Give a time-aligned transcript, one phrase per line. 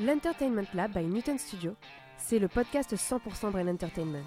[0.00, 1.74] L'Entertainment Lab by Newton Studio,
[2.18, 4.22] c'est le podcast 100% Brain Entertainment.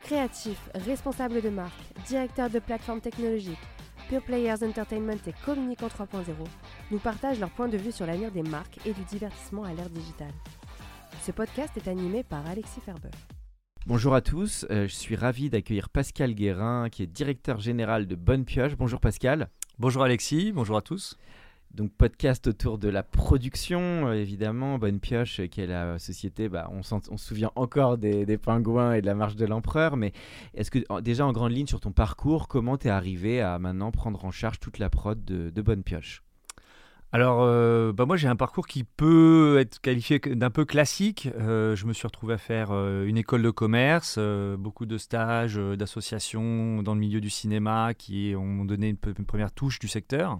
[0.00, 3.60] Créatifs, responsables de marque, directeurs de plateformes technologiques,
[4.08, 6.24] Pure Players Entertainment et Communicant 3.0
[6.90, 9.88] nous partagent leur point de vue sur l'avenir des marques et du divertissement à l'ère
[9.88, 10.34] digitale.
[11.22, 13.10] Ce podcast est animé par Alexis Ferber.
[13.86, 18.16] Bonjour à tous, euh, je suis ravi d'accueillir Pascal Guérin qui est directeur général de
[18.16, 18.76] Bonne Pioche.
[18.76, 19.48] Bonjour Pascal.
[19.78, 21.16] Bonjour Alexis, bonjour à tous.
[21.74, 24.78] Donc podcast autour de la production, euh, évidemment.
[24.78, 28.92] Bonne Pioche, euh, qui est la société, bah, on, on se souvient encore des, pingouins
[28.92, 29.96] et de la marche de l'empereur.
[29.96, 30.12] Mais
[30.52, 34.22] est-ce que déjà en grande ligne sur ton parcours, comment t'es arrivé à maintenant prendre
[34.26, 36.22] en charge toute la prod de, Bonne Pioche?
[37.10, 41.28] Alors, euh, bah moi j'ai un parcours qui peut être qualifié d'un peu classique.
[41.38, 44.18] Je me suis retrouvé à faire une école de commerce,
[44.58, 49.78] beaucoup de stages, d'associations dans le milieu du cinéma qui ont donné une première touche
[49.78, 50.38] du secteur.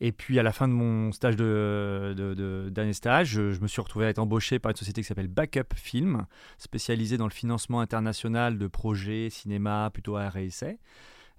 [0.00, 4.08] Et puis à la fin de mon stage de, stage, je, me suis retrouvé à
[4.08, 6.26] être embauché par une société qui s'appelle Backup Film,
[6.58, 10.78] spécialisée dans le financement international de projets cinéma plutôt et essai.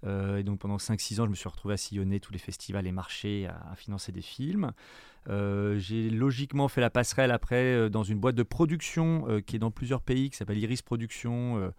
[0.05, 2.87] Euh, et donc pendant 5-6 ans, je me suis retrouvé à sillonner tous les festivals
[2.87, 4.71] et marchés, à, à financer des films.
[5.27, 9.55] Euh, j'ai logiquement fait la passerelle après euh, dans une boîte de production euh, qui
[9.55, 11.71] est dans plusieurs pays, qui s'appelle Iris Production,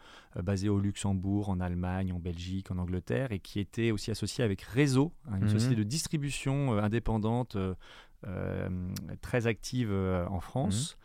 [0.43, 4.63] basée au Luxembourg, en Allemagne, en Belgique, en Angleterre, et qui était aussi associée avec
[4.63, 5.49] Réseau, hein, une Mhm.
[5.49, 7.57] société de distribution indépendante
[9.21, 10.97] très active en France.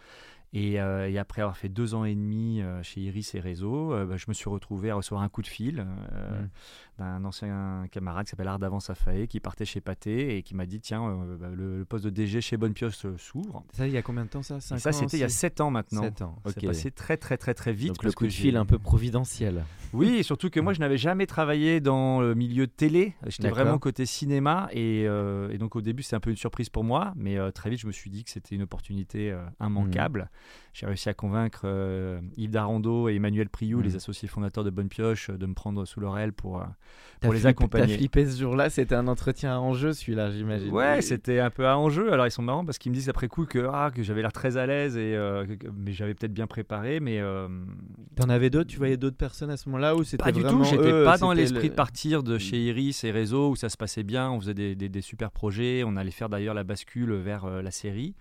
[0.54, 3.94] Et, euh, et après avoir fait deux ans et demi euh, chez Iris et Réseau,
[3.94, 6.50] euh, bah, je me suis retrouvé à recevoir un coup de fil Mhm.
[7.02, 10.80] D'un ancien camarade qui s'appelle Ardavant Safaé, qui partait chez Pathé et qui m'a dit
[10.80, 13.64] tiens, euh, bah, le, le poste de DG chez Bonne Pioche euh, s'ouvre.
[13.74, 14.60] Ça, il y a combien de temps ça?
[14.60, 15.36] Cinq ça, c'était il y a aussi?
[15.36, 16.04] 7 ans maintenant.
[16.04, 16.66] Sept ans, C'est ok.
[16.68, 17.90] passé très très très très vite.
[17.90, 19.64] Donc le coup de fil un peu providentiel.
[19.94, 23.14] Oui, et surtout que moi, je n'avais jamais travaillé dans le milieu de télé.
[23.28, 24.70] J'étais vraiment côté cinéma.
[24.72, 27.12] Et, euh, et donc, au début, c'était un peu une surprise pour moi.
[27.18, 30.30] Mais euh, très vite, je me suis dit que c'était une opportunité euh, immanquable.
[30.72, 33.84] J'ai réussi à convaincre euh, Yves Darondo et Emmanuel Priou, Mhm.
[33.84, 36.66] les associés fondateurs de Bonne Pioche, de me prendre sous leur aile pour, euh,
[37.22, 37.88] pour les flippé- accompagner.
[37.88, 40.72] T'as flippé ce jour-là, c'était un entretien à enjeu celui-là, j'imagine.
[40.72, 42.12] Ouais, Et- c'était un peu à enjeu.
[42.12, 44.34] Alors ils sont marrants parce qu'ils me disent après coup que, ah, que j'avais l'air
[44.34, 47.48] très à l'aise et euh, que- mais j'avais peut-être bien préparé, mais euh,
[48.16, 48.70] T'en avais d'autres?
[48.70, 50.64] Tu voyais d'autres personnes à ce moment-là ou c'était pas du tout.
[50.64, 52.40] J'étais eux, pas dans l'esprit le- de partir de Mm.
[52.40, 54.30] chez Iris et Réseau où ça se passait bien.
[54.32, 55.84] On faisait des, des- des super projets.
[55.86, 58.16] On allait faire d'ailleurs la bascule vers euh, la série.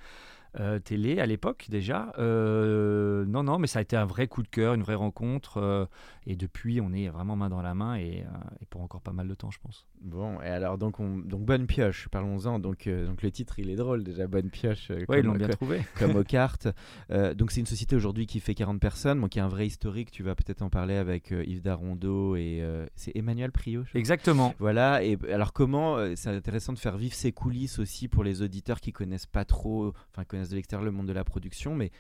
[0.59, 2.13] Euh, télé à l'époque déjà.
[2.19, 5.59] Euh, non, non, mais ça a été un vrai coup de cœur, une vraie rencontre.
[5.59, 5.87] euh,
[6.27, 8.25] et depuis, on est vraiment main dans la main et,
[8.61, 9.87] et pour encore pas mal de temps, je pense.
[10.03, 11.19] Bon, et alors donc, on...
[11.19, 12.59] donc bonne pioche, parlons-en.
[12.59, 14.91] Donc, euh, donc le titre il est drôle déjà, bonne pioche.
[14.91, 15.83] euh, Ouais, ils l'ont bien co- trouvé.
[15.99, 16.69] comme aux cartes.
[17.11, 19.67] Euh, donc c'est une société aujourd'hui qui fait 40 personnes, donc qui a un vrai
[19.67, 20.11] historique.
[20.11, 23.85] Tu vas peut-être en parler avec euh, Yves Darondo et euh, c'est Emmanuel crois.
[23.95, 24.55] Exactement.
[24.59, 28.41] Voilà, et alors comment, euh, c'est intéressant de faire vivre ces coulisses aussi pour les
[28.41, 31.91] auditeurs qui connaissent pas trop, enfin connaissent de l'extérieur le monde de la production, mais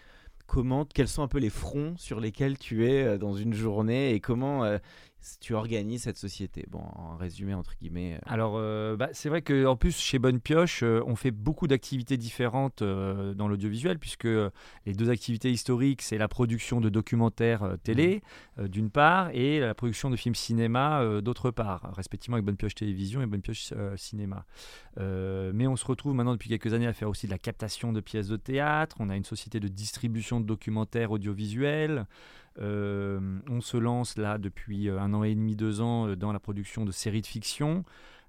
[0.46, 4.14] comment, quels sont un peu les fronts sur lesquels tu es euh, dans une journée
[4.14, 4.78] et comment euh,
[5.40, 8.14] tu organises cette société Bon, en résumé, entre guillemets.
[8.14, 11.66] euh, Alors, euh, bah, c'est vrai qu'en plus, chez Bonne Pioche, euh, on fait beaucoup
[11.66, 18.22] d'activités différentes dans l'audiovisuel, puisque les deux activités historiques, c'est la production de documentaires télé,
[18.58, 22.74] euh, d'une part, et la production de films cinéma, d'autre part, respectivement avec Bonne Pioche
[22.74, 24.44] Télévision et Bonne Pioche Cinéma.
[24.98, 28.00] Mais on se retrouve maintenant depuis quelques années à faire aussi de la captation de
[28.00, 32.06] pièces de théâtre, on a une société de distribution de documentaires audiovisuels.
[32.58, 36.32] Euh, on se lance là depuis euh, un an et demi, deux ans euh, dans
[36.32, 37.84] la production de séries de fiction.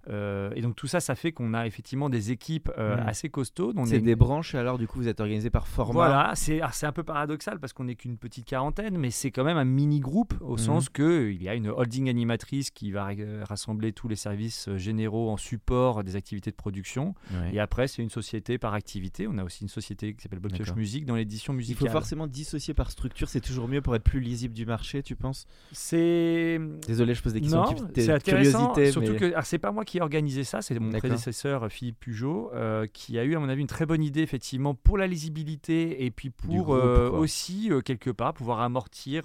[0.10, 3.08] Euh, et donc tout ça, ça fait qu'on a effectivement des équipes euh, Mhm.
[3.08, 3.78] assez costaudes.
[3.86, 5.94] C'est est- des branches, alors du coup vous êtes organisé par format.
[5.94, 9.32] Voilà, c'est alors, c'est un peu paradoxal parce qu'on n'est qu'une petite quarantaine, mais c'est
[9.32, 10.58] quand même un mini groupe au Mhm.
[10.58, 14.70] sens que il y a une holding animatrice qui va euh, rassembler tous les services
[14.76, 17.14] généraux en support des activités de production.
[17.32, 17.52] Ouais.
[17.54, 19.28] Et après, c'est une société par activité.
[19.28, 20.76] On a aussi une société qui s'appelle D'accord.
[20.76, 21.88] Musique dans l'édition Il musicale.
[21.88, 25.16] faut forcément dissocier par structure, c'est toujours mieux pour être plus lisible du marché, tu
[25.16, 25.46] penses?
[25.72, 28.72] C'est Désolé, je pose des questions non, c'est intéressant.
[28.74, 28.92] curiosité.
[28.92, 31.70] Surtout mais- que alors, c'est pas moi qui qui a organisé ça, c'est mon prédécesseur
[31.70, 34.98] Philippe Pujot, euh, qui a eu, à mon avis, une très bonne idée, effectivement, pour
[34.98, 39.24] la lisibilité et puis pour groupe, euh, aussi, euh, quelque part, pouvoir amortir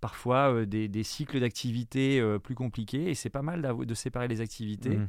[0.00, 3.10] parfois des, des cycles d'activité euh, plus compliqués.
[3.10, 4.96] Et c'est pas mal de séparer les activités.
[4.96, 5.08] Mhm.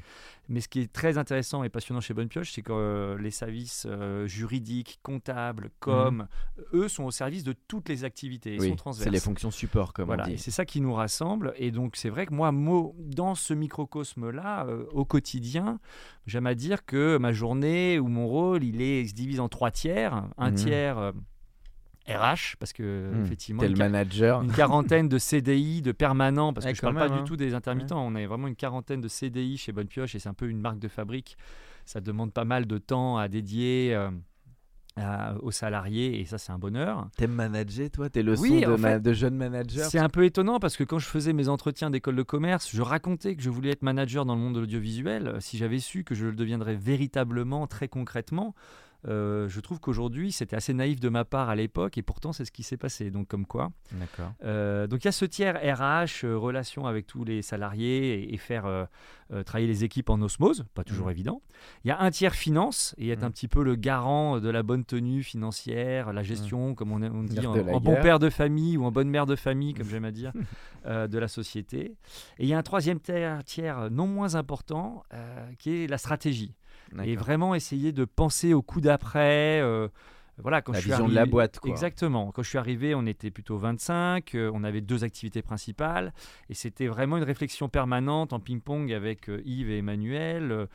[0.49, 3.85] Mais ce qui est très intéressant et passionnant chez Bonne Pioche, c'est que les services
[4.25, 6.27] juridiques, comptables, com,
[6.73, 8.55] eux sont au service de toutes les activités.
[8.55, 9.03] Ils Oui, sont transverses.
[9.05, 10.37] c'est les fonctions support, comme Voilà, on et dit.
[10.41, 11.53] c'est ça qui nous rassemble.
[11.57, 15.79] Et donc, c'est vrai que moi, mo- dans ce microcosme-là, euh, au quotidien,
[16.27, 19.49] j'aime à dire que ma journée ou mon rôle, il, est, il se divise en
[19.49, 20.23] trois tiers.
[20.37, 20.55] Un Mhm.
[20.55, 21.11] tiers euh,
[22.07, 23.23] RH, parce que, Mhm.
[23.23, 24.41] effectivement, une, manager.
[24.41, 27.23] une quarantaine de CDI, de permanents, parce Ouais, que je quand parle pas du hein.
[27.25, 28.03] tout des intermittents.
[28.05, 30.59] On a vraiment une quarantaine de CDI chez Bonne Pioche et c'est un peu une
[30.59, 31.37] marque de fabrique.
[31.85, 33.93] Ça demande pas mal de temps à dédier.
[33.95, 34.09] euh,
[34.95, 37.07] à- aux salariés et ça c'est un bonheur.
[37.17, 38.09] T'aimes manager, toi?
[38.09, 39.85] T'es le son Oui, de, ma- de jeune manager?
[39.89, 42.81] C'est un peu étonnant parce que quand je faisais mes entretiens d'école de commerce, je
[42.81, 45.35] racontais que je voulais être manager dans le monde de l'audiovisuel.
[45.39, 48.55] Si j'avais su que je le deviendrais véritablement, très concrètement,
[49.07, 52.43] euh, je trouve qu'aujourd'hui c'était assez naïf de ma part à l'époque et pourtant c'est
[52.45, 53.11] ce qui s'est passé.
[53.11, 53.71] Donc comme quoi.
[53.93, 54.33] D'accord.
[54.43, 58.33] Euh, donc il y a ce tiers RH, euh, relation avec tous les salariés et,
[58.33, 58.87] et faire
[59.45, 61.11] travailler les équipes en osmose, pas toujours Mhm.
[61.11, 61.41] évident.
[61.83, 63.25] Il y a un tiers finance et être Mhm.
[63.25, 67.23] un petit peu le garant de la bonne tenue financière, la gestion, comme on, on
[67.23, 70.11] dit, en, bon père de famille ou en bonne mère de famille, comme j'aime à
[70.11, 70.33] dire,
[70.85, 71.95] de la société.
[72.39, 75.03] Et il y a un troisième tiers, tiers non moins important
[75.59, 76.55] qui est la stratégie
[77.03, 79.59] et vraiment essayer de penser au coup d'après.
[79.61, 79.87] euh,
[80.41, 81.69] voilà, quand La je suis vision de la arrivé- boîte, quoi.
[81.69, 82.31] Exactement.
[82.31, 86.13] Quand je suis arrivé, on était plutôt 25, euh, on avait deux activités principales,
[86.49, 90.67] et c'était vraiment une réflexion permanente en ping-pong avec euh, Yves et Emmanuel.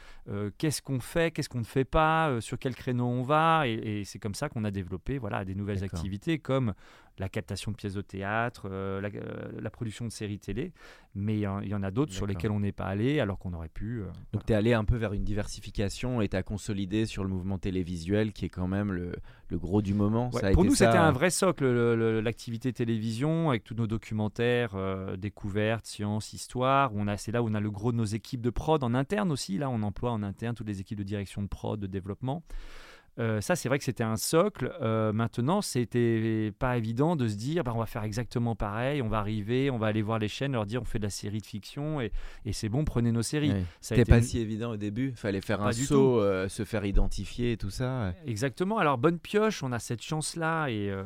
[0.58, 4.05] qu'est-ce qu'on fait, qu'est-ce qu'on ne fait pas, sur quel créneau on va, et, et
[4.05, 6.75] c'est comme ça qu'on a développé voilà des nouvelles activités comme
[7.19, 10.72] la captation de pièces de théâtre, euh, la, euh, la production de séries télé,
[11.14, 13.20] mais il y en- il y en a d'autres sur lesquelles on n'est pas allé
[13.20, 14.00] alors qu'on aurait pu.
[14.02, 17.22] euh, Donc tu es allé un peu vers une diversification et tu as consolidé sur
[17.22, 19.12] le mouvement télévisuel qui est quand même le,
[19.49, 20.31] le gros du moment.
[20.32, 23.62] Ouais, Ça a pour nous, ça, c'était un vrai socle, le- le- l'activité télévision, avec
[23.62, 24.75] tous nos documentaires,
[25.17, 26.94] découvertes, sciences, histoire.
[26.94, 28.82] Où on a, c'est là où on a le gros de nos équipes de prod
[28.82, 29.56] en interne aussi.
[29.58, 32.43] Là, on emploie en interne toutes les équipes de direction de prod, de développement.
[33.19, 34.72] Euh, ça, c'est vrai que c'était un socle.
[34.82, 39.08] Euh, maintenant, c'était pas évident de se dire, bah, on va faire exactement pareil, on
[39.08, 41.40] va arriver, on va aller voir les chaînes, leur dire, on fait de la série
[41.40, 42.11] de fiction et,
[42.44, 43.52] et c'est bon, prenez nos séries.
[43.52, 43.62] Oui.
[43.81, 45.12] C'était été pas une- si évident au début.
[45.16, 48.12] Fallait faire Pas un saut, euh, se faire identifier et tout ça.
[48.26, 48.78] Exactement.
[48.78, 51.05] Alors, bonne pioche, on a cette chance-là et euh,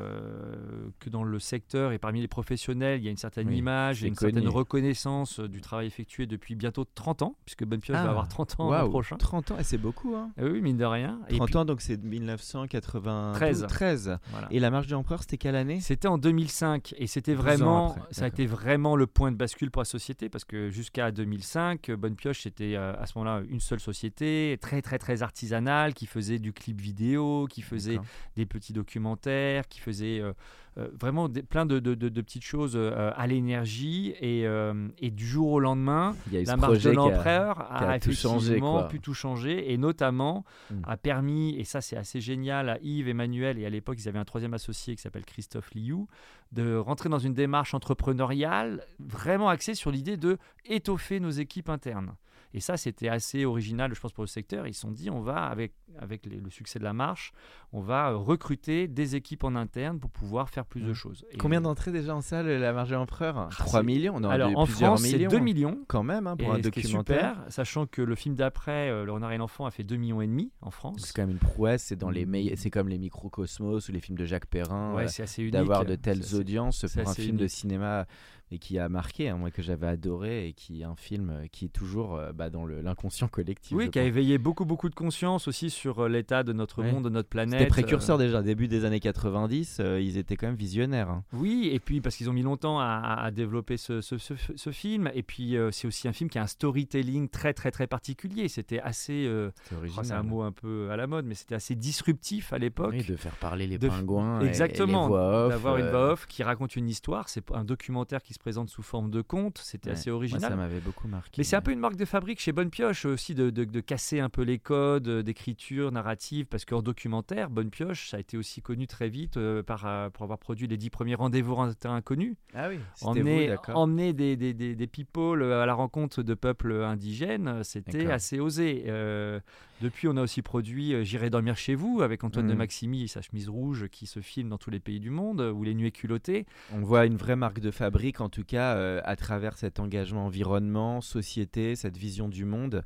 [1.00, 4.04] que dans le secteur et parmi les professionnels, il y a une certaine Oui, image
[4.04, 8.04] et une certaine reconnaissance du travail effectué depuis bientôt 30 ans, puisque bonne pioche va
[8.04, 9.16] Ah, avoir 30 ans Waouh, prochain.
[9.16, 10.14] 30 ans, et c'est beaucoup.
[10.14, 10.30] Hein.
[10.38, 11.20] Ah oui, mine de rien.
[11.28, 13.34] Et 30 puis, ans, donc c'est 1993.
[13.34, 13.66] 13.
[13.68, 14.18] 13.
[14.30, 14.48] voilà.
[14.50, 15.80] Et la marche du empereur, c'était quelle année?
[15.80, 19.30] C'était en 2005 et c'était 12 ans vraiment, après, ça a été vraiment le point
[19.30, 23.06] de bascule pour la société parce que jusqu'à 2005, euh, Bonne Pioche c'était euh, à
[23.06, 27.62] ce moment-là une seule société très très très artisanale qui faisait du clip vidéo, qui
[27.62, 27.98] faisait
[28.36, 30.32] des petits documentaires, qui faisait euh,
[30.78, 34.88] euh, vraiment des- plein de, de- de- de petites choses euh, à l'énergie et, euh,
[34.98, 36.14] et du jour au lendemain,
[36.46, 38.54] la marche de a- l'empereur a tout changé,
[38.88, 40.74] pu tout changer et notamment Mm.
[40.86, 44.18] a permis, et ça c'est assez génial, à Yves, Emmanuel et à l'époque ils avaient
[44.18, 46.06] un troisième associé qui s'appelle Christophe Liu,
[46.52, 52.12] de rentrer dans une démarche entrepreneuriale vraiment axée sur l'idée de étoffer nos équipes internes.
[52.54, 54.66] Et ça, c'était assez original, je pense, pour le secteur.
[54.66, 57.32] Ils se sont dit, on va, avec, avec les- le succès de la marche,
[57.72, 60.94] on va euh, recruter des équipes en interne pour pouvoir faire plus de Mm.
[60.94, 61.26] choses.
[61.30, 64.56] Et- Combien d'entrées déjà en salle, la marche du empereur 3 Ah, millions on Alors,
[64.56, 65.30] en France, c'est millions.
[65.30, 65.78] 2 millions.
[65.88, 67.34] Quand même, hein, pour et un documentaire.
[67.36, 70.20] super, sachant que le film d'après, euh, Le Renard et l'Enfant, a fait 2 millions
[70.22, 71.02] et demi en France.
[71.04, 74.00] C'est quand même une prouesse, c'est dans les meilleurs- c'est comme les microcosmos ou les
[74.00, 74.94] films de Jacques Perrin.
[74.94, 75.52] Ouais, euh, c'est assez unique.
[75.52, 78.06] d'avoir de telles audiences pour un film de cinéma
[78.50, 81.66] et qui a marqué, hein, moi que j'avais adoré et qui est un film qui
[81.66, 83.76] est toujours euh, bah, dans l'inconscient collectif.
[83.76, 86.92] Oui, qui a éveillé beaucoup, beaucoup de conscience aussi sur euh, l'état de notre Ouais.
[86.92, 87.58] monde, de notre planète.
[87.60, 91.10] C'était précurseur euh, déjà, début des années 90, euh, ils étaient quand même visionnaires.
[91.10, 91.24] hein.
[91.32, 95.10] Oui, et puis parce qu'ils ont mis longtemps à, développer ce, ce- ce- ce film.
[95.14, 98.48] Et puis c'est aussi un film qui a un storytelling très, très, très particulier.
[98.48, 99.28] C'était assez.
[99.68, 102.58] C'est oh, c'est un mot un peu à la mode, mais c'était assez disruptif à
[102.58, 102.92] l'époque.
[102.92, 105.08] Oui, de faire parler les De- pingouins, Exactement,
[105.48, 107.28] d'avoir une voix off qui raconte une histoire.
[107.28, 109.58] C'est un documentaire qui se présente sous forme de conte.
[109.58, 109.92] C'était ouais.
[109.96, 110.50] assez original.
[110.50, 111.32] ça m'avait beaucoup marqué.
[111.38, 113.80] Mais c'est un peu une marque de fabrique chez Bonne Pioche aussi de, de- de
[113.80, 118.20] casser un peu les codes euh, d'écriture narrative parce qu'en documentaire, Bonne Pioche, ça a
[118.20, 121.54] été aussi connu très vite euh, par, euh, pour avoir produit les dix premiers rendez-vous
[121.54, 122.36] en terrain inconnu.
[122.54, 127.62] Ah oui, Emmener, emmener des, des, des, des, people à la rencontre de peuples indigènes,
[127.64, 128.84] c'était assez osé.
[128.86, 129.40] Euh,
[129.80, 132.58] depuis, on a aussi produit J'irai dormir chez vous avec Antoine de mm.
[132.58, 135.62] Maximi et sa chemise rouge qui se filme dans tous les pays du monde, ou
[135.64, 136.46] Les Nuits culottées.
[136.72, 141.00] On voit une vraie marque de fabrique, en tout cas, à travers cet engagement environnement,
[141.00, 142.82] société, cette vision du monde.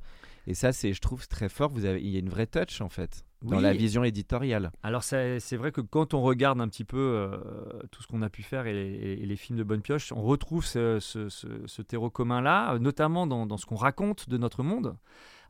[0.47, 1.71] Et ça, c'est, je trouve, très fort.
[1.71, 4.71] Vous avez, il y a une vraie touch en fait dans la vision éditoriale.
[4.83, 7.37] Alors c'est, vrai que quand on regarde un petit peu euh,
[7.91, 10.99] tout ce qu'on a pu faire et les, films de Bonne Pioche, on retrouve ce,
[11.01, 14.97] ce, terreau commun là, notamment dans, dans ce qu'on raconte de notre monde.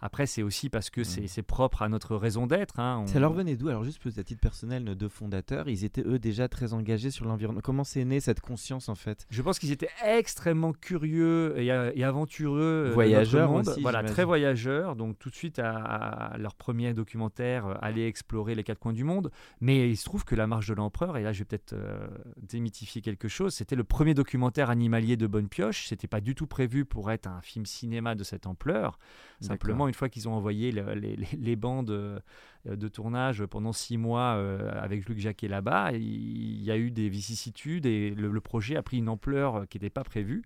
[0.02, 1.44] Après, c'est aussi parce que c'est mm.
[1.44, 2.80] propre à notre raison d'être.
[2.80, 3.04] Hein.
[3.06, 3.68] Ça leur venait d'où?
[3.68, 7.12] Alors, juste peut-être à titre personnel, nos deux fondateurs, ils étaient eux déjà très engagés
[7.12, 7.61] sur l'environnement.
[7.62, 9.26] Comment c'est né cette conscience en fait?
[9.30, 11.71] Je pense qu'ils étaient extrêmement curieux et,
[12.02, 12.88] aventureux.
[12.88, 13.80] Euh, voyageurs aussi.
[13.80, 14.97] Voilà, très voyageurs.
[14.97, 19.04] Donc, tout de suite, à, leur premier documentaire, euh, aller explorer les quatre coins du
[19.04, 19.30] monde.
[19.61, 22.09] Mais il se trouve que La Marche de l'Empereur, et là, je vais peut-être euh,
[22.38, 25.87] démythifier quelque chose, c'était le premier documentaire animalier de Bonne Pioche.
[25.87, 28.99] C'était pas du tout prévu pour être un film cinéma de cette ampleur.
[29.40, 32.18] Simplement, une fois qu'ils ont envoyé les, bandes euh,
[32.64, 37.09] de tournage pendant six mois euh, avec Luc Jacquet là-bas, il y a eu des
[37.09, 40.42] vicissitudes et le, projet a pris une ampleur qui n'était pas prévue.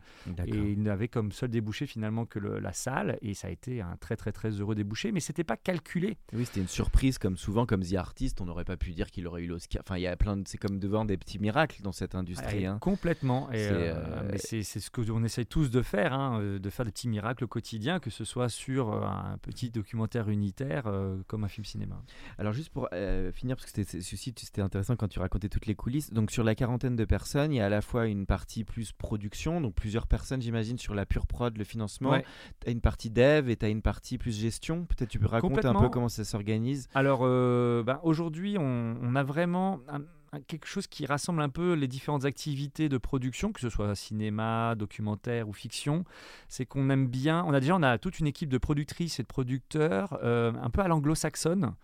[0.47, 3.19] Et il n'avait comme seul débouché finalement que la salle.
[3.23, 6.17] Et ça a été un très très très heureux débouché, mais c'était pas calculé.
[6.33, 9.27] Oui, c'était une surprise comme souvent, comme The Artist, on n'aurait pas pu dire qu'il
[9.27, 9.83] aurait eu l'Oscar.
[9.87, 10.43] Enfin, il y a plein de...
[10.47, 12.67] C'est comme devant des petits miracles dans cette industrie.
[12.67, 12.79] Hein.
[12.81, 13.49] Complètement.
[13.53, 17.49] Euh, c'est ce qu'on essaye tous de faire, hein, de faire des petits miracles au
[17.49, 22.03] quotidien, que ce soit sur un petit documentaire unitaire euh, comme un film cinéma.
[22.39, 26.13] Alors juste pour euh, finir, parce que c'était intéressant quand tu racontais toutes les coulisses,
[26.13, 28.93] donc sur la quarantaine de personnes, il y a à la fois une partie plus
[28.93, 32.19] production, donc plusieurs personnes j'imagine sur la pure prod, le financement,
[32.61, 35.27] tu as une partie dev et tu as une partie plus gestion, peut-être tu peux
[35.27, 36.89] raconter un peu comment ça s'organise.
[36.95, 39.81] Alors euh, ben, aujourd'hui on, on, a vraiment...
[39.89, 40.01] Un
[40.41, 44.75] quelque chose qui rassemble un peu les différentes activités de production, que ce soit cinéma,
[44.75, 46.05] documentaire ou fiction.
[46.49, 49.23] C'est qu'on aime bien, on a déjà on a toute une équipe de productrices et
[49.23, 51.75] de producteurs euh, un peu à l'anglo-saxonne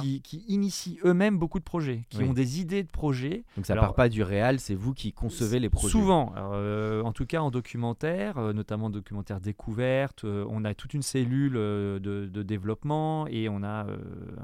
[0.00, 3.44] qui, qui, initient eux-mêmes beaucoup de projets, qui ont des idées de projets.
[3.56, 5.90] Donc ça ne part pas du réel, c'est vous qui concevez les projets.
[5.90, 11.02] Souvent, euh, en tout cas en documentaire, euh, notamment documentaire découverte, on a toute une
[11.02, 13.86] cellule de, de, développement et on a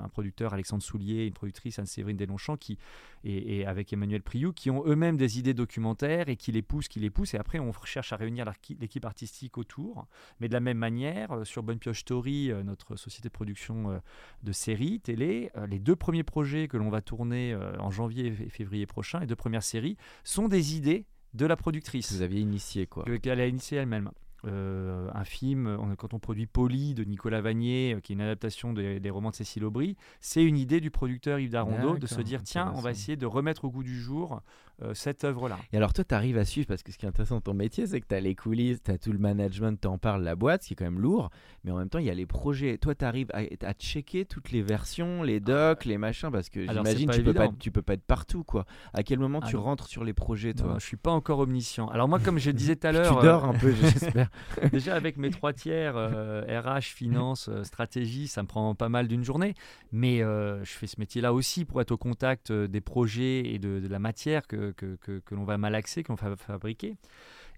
[0.03, 2.79] un producteur Alexandre Soulier, une productrice Anne-Séverine Deslongchamps qui
[3.27, 7.01] et, avec Emmanuel Priou, qui ont eux-mêmes des idées documentaires et qui les poussent, qui
[7.01, 7.35] les poussent.
[7.35, 8.45] Et après, on cherche à réunir
[8.81, 10.07] l'équipe artistique autour.
[10.41, 13.91] Mais de la même manière, euh, sur Bonne Pioche Story, euh, notre société de production
[13.91, 13.99] euh,
[14.43, 18.87] de séries télé, les deux premiers projets que l'on va tourner en janvier et février
[18.87, 22.13] prochain, les deux premières séries, sont des idées de la productrice.
[22.13, 24.11] Vous aviez initié quoi Qu'elle a initié elle-même.
[24.47, 28.73] Euh, un film, quand on produit Poli de Nicolas Vanier, euh, qui est une adaptation
[28.73, 32.43] des, romans de Cécile Aubry, c'est une idée du producteur Yves Darondeau de se dire
[32.43, 34.43] tiens, on va essayer de remettre au goût du jour
[34.83, 35.57] euh, cette œuvre-là.
[35.73, 37.55] Et alors toi, tu arrives à suivre, parce que ce qui est intéressant dans ton
[37.55, 40.23] métier, c'est que tu as les coulisses, tu as tout le management, tu en parles,
[40.23, 41.31] la boîte, ce qui est quand même lourd,
[41.65, 42.77] mais en même temps, il y a les projets.
[42.77, 46.61] Toi, tu arrives à, à, checker toutes les versions, les docs, les machins, parce que
[46.61, 48.45] j'imagine tu peux, pas, tu peux pas être partout.
[48.45, 48.67] quoi.
[48.93, 51.89] À quel moment tu rentres sur les projets, toi non, Je suis pas encore omniscient.
[51.89, 53.19] Alors moi, comme je disais tout à l'heure...
[53.19, 54.29] tu dors un peu, j'espère.
[54.73, 59.09] déjà, avec mes trois tiers, RH, euh, finance, euh, stratégie, ça me prend pas mal
[59.09, 59.55] d'une journée,
[59.93, 63.99] mais je fais ce métier-là aussi pour être au contact des projets et de, la
[63.99, 66.97] matière que, que, que, que l'on va malaxer, que l'on va fabriquer.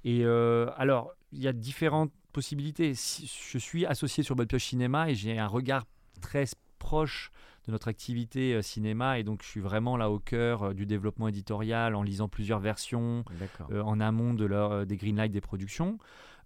[0.04, 2.92] Et euh, alors, il y a différentes possibilités.
[2.94, 5.84] Je suis associé sur Bonne Pioche Cinéma et j'ai un regard
[6.20, 6.44] très
[6.78, 7.30] proche
[7.66, 10.86] de notre activité euh, cinéma et donc je suis vraiment là au cœur euh, du
[10.86, 13.24] développement éditorial en lisant plusieurs versions
[13.70, 15.98] en amont de leur, des greenlights des productions.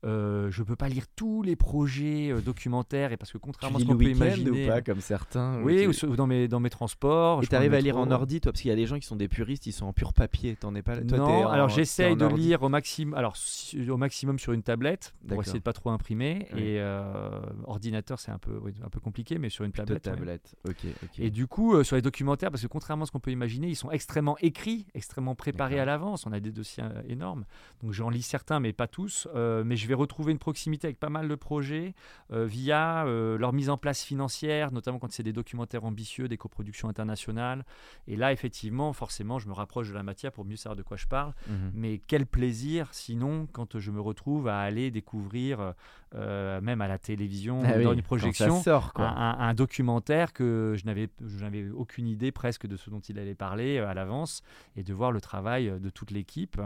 [0.04, 3.80] Euh, je peux pas lire tous les projets euh, documentaires et parce que contrairement à
[3.80, 5.62] ce qu'on peut imaginer, ou pas comme certains.
[5.62, 7.40] Oui, ou, dans mes dans mes transports.
[7.42, 9.06] Et tu arrives à lire en ordi, toi, parce qu'il y a des gens qui
[9.06, 10.56] sont des puristes, ils sont en pur papier.
[10.56, 10.96] T'en es pas.
[10.96, 13.36] Toi, non, alors j'essaye de lire au maximum, alors
[13.88, 16.48] au maximum sur une tablette pour essayer de pas trop imprimer.
[16.56, 20.02] Et euh, ordinateur, c'est un peu un peu compliqué, mais sur une tablette.
[20.02, 20.56] tablette.
[20.68, 20.84] ok.
[21.18, 23.76] Et du coup, sur les documentaires, parce que contrairement à ce qu'on peut imaginer, ils
[23.76, 26.26] sont extrêmement écrits, extrêmement préparés à l'avance.
[26.26, 27.44] On a des dossiers énormes,
[27.84, 29.28] donc j'en lis certains, mais pas tous.
[29.34, 31.94] mais je vais retrouver une proximité avec pas mal de projets
[32.32, 36.36] euh, via euh, leur mise en place financière, notamment quand c'est des documentaires ambitieux, des
[36.36, 37.64] coproductions internationales.
[38.06, 40.96] Et là, effectivement, forcément, je me rapproche de la matière pour mieux savoir de quoi
[40.96, 41.32] je parle.
[41.48, 41.72] Mhm.
[41.74, 45.74] Mais quel plaisir, sinon, quand je me retrouve à aller découvrir,
[46.14, 48.62] euh, même à la télévision, ah dans une projection,
[48.96, 53.94] Un, documentaire que je n'avais aucune idée presque de ce dont il allait parler à
[53.94, 54.42] l'avance,
[54.76, 56.60] et de voir le travail de toute l'équipe.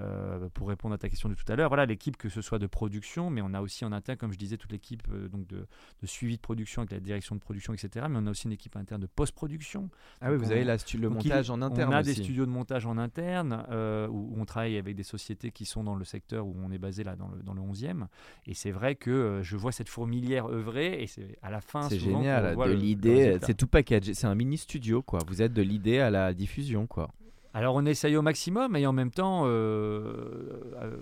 [0.00, 2.58] Euh, pour répondre à ta question de tout à l'heure, voilà l'équipe que ce soit
[2.58, 5.46] de production, mais on a aussi en interne, comme je disais, toute l'équipe euh, donc
[5.46, 5.66] de,
[6.02, 8.06] de suivi de production avec la direction de production, etc.
[8.10, 9.90] Mais on a aussi une équipe interne de post-production.
[10.20, 12.14] Ah oui, vous on- avez la le il- montage en interne On a aussi.
[12.14, 15.84] des studios de montage en interne euh, où on travaille avec des sociétés qui sont
[15.84, 18.06] dans le secteur où on est basé là dans le, dans le 11e.
[18.46, 21.88] Et c'est vrai que je vois cette fourmilière œuvrer et c'est à la fin.
[21.88, 25.20] C'est génial, voit de l'idée, c'est tout packagé, c'est un mini studio quoi.
[25.26, 27.08] Vous êtes de l'idée à la diffusion quoi.
[27.54, 30.96] Alors on essaye au maximum et en même temps, euh, euh,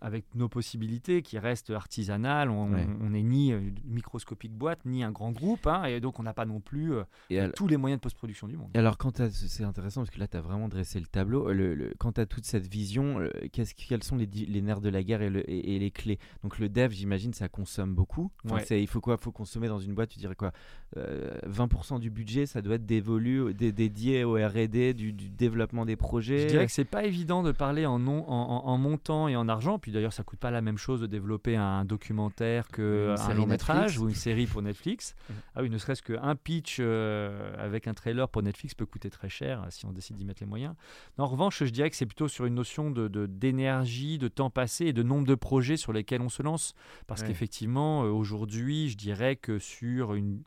[0.00, 2.86] avec nos possibilités qui restent artisanales, on Ouais.
[2.86, 6.44] n'est ni une microscopique boîte, ni un grand groupe, hein, et donc on n'a pas
[6.44, 8.68] non plus euh, Et tous les moyens de post-production du monde.
[8.74, 11.52] Et alors, quand c'est intéressant parce que là, tu as vraiment dressé le tableau.
[11.52, 14.26] Le, le- quand tu as toute cette vision, euh, quels sont les,
[14.62, 16.18] nerfs de la guerre et, le- et- et les clés?
[16.42, 18.30] Donc, le dev, j'imagine, ça consomme beaucoup.
[18.44, 18.64] Enfin, Ouais.
[18.64, 19.16] c'est- il faut quoi?
[19.16, 20.52] Faut consommer dans une boîte, tu dirais quoi?
[20.96, 25.84] Euh, 20% du budget, ça doit être dévolu, dé- dédié au RD, du, du développement
[25.84, 26.40] des projets.
[26.40, 29.36] Je dirais que c'est pas évident de parler en, non- en, en- en montant et
[29.36, 29.78] en argent.
[29.86, 33.82] Puis d'ailleurs, ça coûte pas la même chose de développer un documentaire qu'un long métrage
[33.92, 33.98] Netflix.
[33.98, 35.14] ou une série pour Netflix.
[35.54, 39.28] Ah oui, ne serait-ce qu'un pitch euh, avec un trailer pour Netflix peut coûter très
[39.28, 40.74] cher euh, si on décide d'y mettre les moyens.
[41.18, 44.50] Non, en revanche, je dirais que c'est plutôt sur une notion de d'énergie, de, temps
[44.50, 46.74] passé et de nombre de projets sur lesquels on se lance.
[47.06, 47.28] Parce Ouais.
[47.28, 50.42] qu'effectivement, euh, aujourd'hui, je dirais que sur une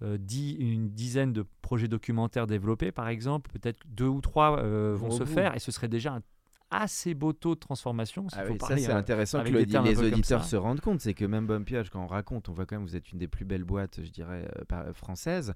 [0.00, 5.30] dizaine de projets documentaires développés, par exemple, peut-être deux ou trois euh, vont se bout.
[5.30, 6.22] faire et ce serait déjà un
[6.80, 8.26] assez beau taux de transformation.
[8.32, 11.00] Ah oui, ça c'est euh, intéressant que le- les auditeurs se rendent compte.
[11.00, 13.28] C'est que même Bumpyage, quand on raconte, on voit quand même vous êtes une des
[13.28, 15.54] plus belles boîtes, je dirais, euh, par- françaises.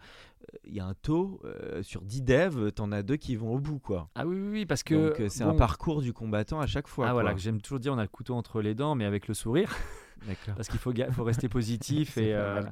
[0.55, 3.55] Euh, Il y a un taux, euh, sur 10 devs, t'en as deux qui vont
[3.55, 3.79] au bout.
[3.79, 4.09] quoi.
[4.15, 5.09] Ah oui, oui, oui, parce que.
[5.11, 7.09] Donc euh, c'est un parcours du combattant à chaque fois.
[7.09, 9.29] Ah voilà, que j'aime toujours dire, on a le couteau entre les dents, mais avec
[9.29, 9.75] le sourire,
[10.27, 10.55] D'accord.
[10.57, 10.93] parce qu'il faut,
[11.25, 12.63] rester positif C'est et, euh.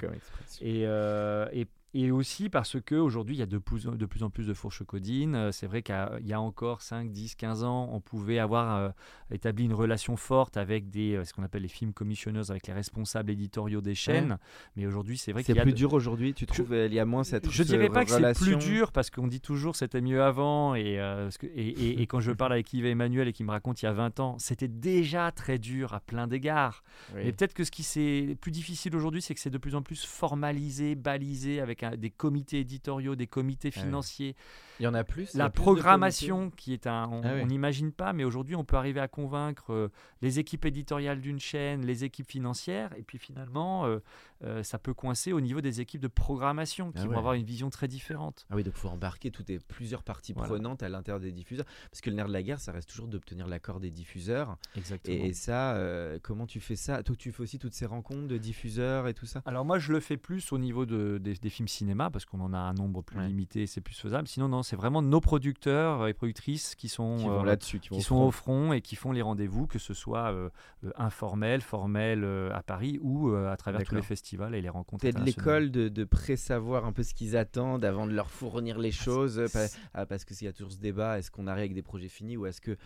[0.61, 4.29] Et, euh, et, et aussi parce qu'aujourd'hui, il y a de plus, de plus en
[4.31, 5.35] plus de fourches codines.
[5.35, 8.89] Euh, C'est vrai qu'il y a- encore 5, 10, 15 ans, on pouvait avoir euh,
[9.31, 12.75] établi une relation forte avec des, euh, ce qu'on appelle les film commissioners, avec les
[12.75, 14.37] responsables éditoriaux des chaînes.
[14.77, 16.93] Mais aujourd'hui, c'est vrai C'est qu'il y a plus de- dur aujourd'hui, tu trouves Il
[16.93, 19.41] y a moins cette je ce dirais pas que c'est plus dur parce qu'on dit
[19.41, 22.85] toujours c'était mieux avant et, euh, que- et, et- et quand je parle avec Yves
[22.87, 25.95] et Emmanuel et qui me raconte il y a 20 ans, c'était déjà très dur
[25.95, 26.83] à plein d'égards.
[27.15, 27.23] Oui.
[27.25, 29.83] Mais peut-être que ce qui c'est plus difficile aujourd'hui, c'est que c'est de plus en
[29.83, 34.35] plus formalisé, balisé avec un- des comités éditoriaux, des comités Ah financiers.
[34.81, 35.35] Il y en a plus.
[35.35, 37.45] La a plus de programmation qui est un, on Ah oui.
[37.47, 39.89] n'imagine pas, mais aujourd'hui on peut arriver à convaincre euh,
[40.23, 43.99] les équipes éditoriales d'une chaîne, les équipes financières, et puis finalement euh,
[44.45, 47.17] euh, ça peut coincer au niveau des équipes de programmation qui Ah vont ouais.
[47.19, 48.47] avoir une vision très différente.
[48.51, 50.49] Ah oui, donc il faut embarquer toutes les plusieurs parties Voilà.
[50.49, 51.67] prenantes à l'intérieur des diffuseurs.
[51.91, 54.57] Parce que le nerf de la guerre, ça reste toujours d'obtenir l'accord des diffuseurs.
[54.77, 55.17] Exactement.
[55.17, 55.79] Et, et ça,
[56.23, 57.03] comment tu fais ça?
[57.03, 59.43] Toi, tu fais aussi toutes ces rencontres de diffuseurs et tout ça?
[59.47, 62.41] Alors moi je le fais plus au niveau de, des, des films cinéma parce qu'on
[62.41, 63.29] en a un nombre plus Ouais.
[63.29, 64.29] limité, c'est plus faisable.
[64.29, 68.17] Sinon non, c'est vraiment nos producteurs et productrices qui sont Qui euh, là-dessus, qui, sont
[68.17, 68.27] front.
[68.27, 70.51] au front et qui font les rendez-vous, que ce soit euh,
[70.85, 74.69] euh, informel, formel euh, à Paris ou euh, à travers tous les festivals et les
[74.69, 75.03] rencontres.
[75.03, 78.79] T'es de l'école de, de pré-savoir un peu ce qu'ils attendent avant de leur fournir
[78.79, 81.61] les choses euh, pa- ah, Parce qu'il y a toujours ce débat est-ce qu'on arrive
[81.61, 82.77] avec des projets finis ou est-ce que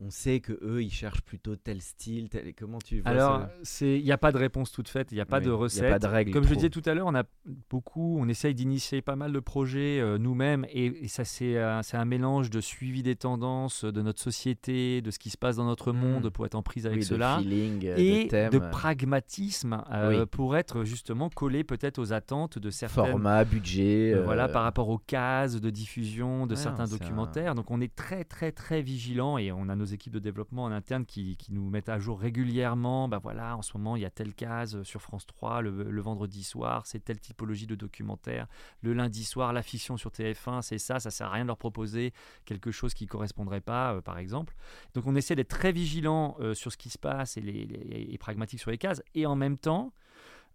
[0.00, 2.52] on sait que eux ils cherchent plutôt tel style tel...
[2.54, 3.46] Comment tu vois Alors,
[3.80, 5.52] il n'y a pas de réponse toute faite, il n'y a pas Oui, de y
[5.52, 5.90] a recette.
[5.90, 7.24] pas de règle Comme je disais tout à l'heure, on a
[7.70, 11.82] beaucoup, on essaye d'initier pas mal de projets euh, nous-mêmes et, et ça c'est un,
[11.82, 15.56] c'est un mélange de suivi des tendances de notre société, de ce qui se passe
[15.56, 15.96] dans notre Mm.
[15.96, 17.38] monde pour être en prise avec Oui, de cela.
[17.40, 20.26] feeling, euh, et de thème, de euh, pragmatisme euh, Oui.
[20.30, 24.12] pour être justement collé peut-être aux attentes de certaines format, budget.
[24.12, 27.80] euh, euh, voilà par rapport aux cases de diffusion de certains un- documentaires donc on
[27.80, 31.36] est très très très vigilant et on a nos équipes de développement en interne qui,
[31.36, 33.08] qui nous mettent à jour régulièrement.
[33.08, 36.00] Bah voilà en ce moment il y a telle case sur France 3 le, le
[36.00, 38.46] vendredi soir c'est telle typologie de documentaire.
[38.82, 41.58] Le lundi soir la fiction sur TF1 c'est ça ça sert à rien de leur
[41.58, 42.12] proposer
[42.44, 44.54] quelque chose qui correspondrait pas euh, par exemple.
[44.94, 48.18] Donc on essaie d'être très vigilant euh, sur ce qui se passe et, les- et
[48.18, 49.02] pragmatique sur les cases.
[49.14, 49.92] Et en même temps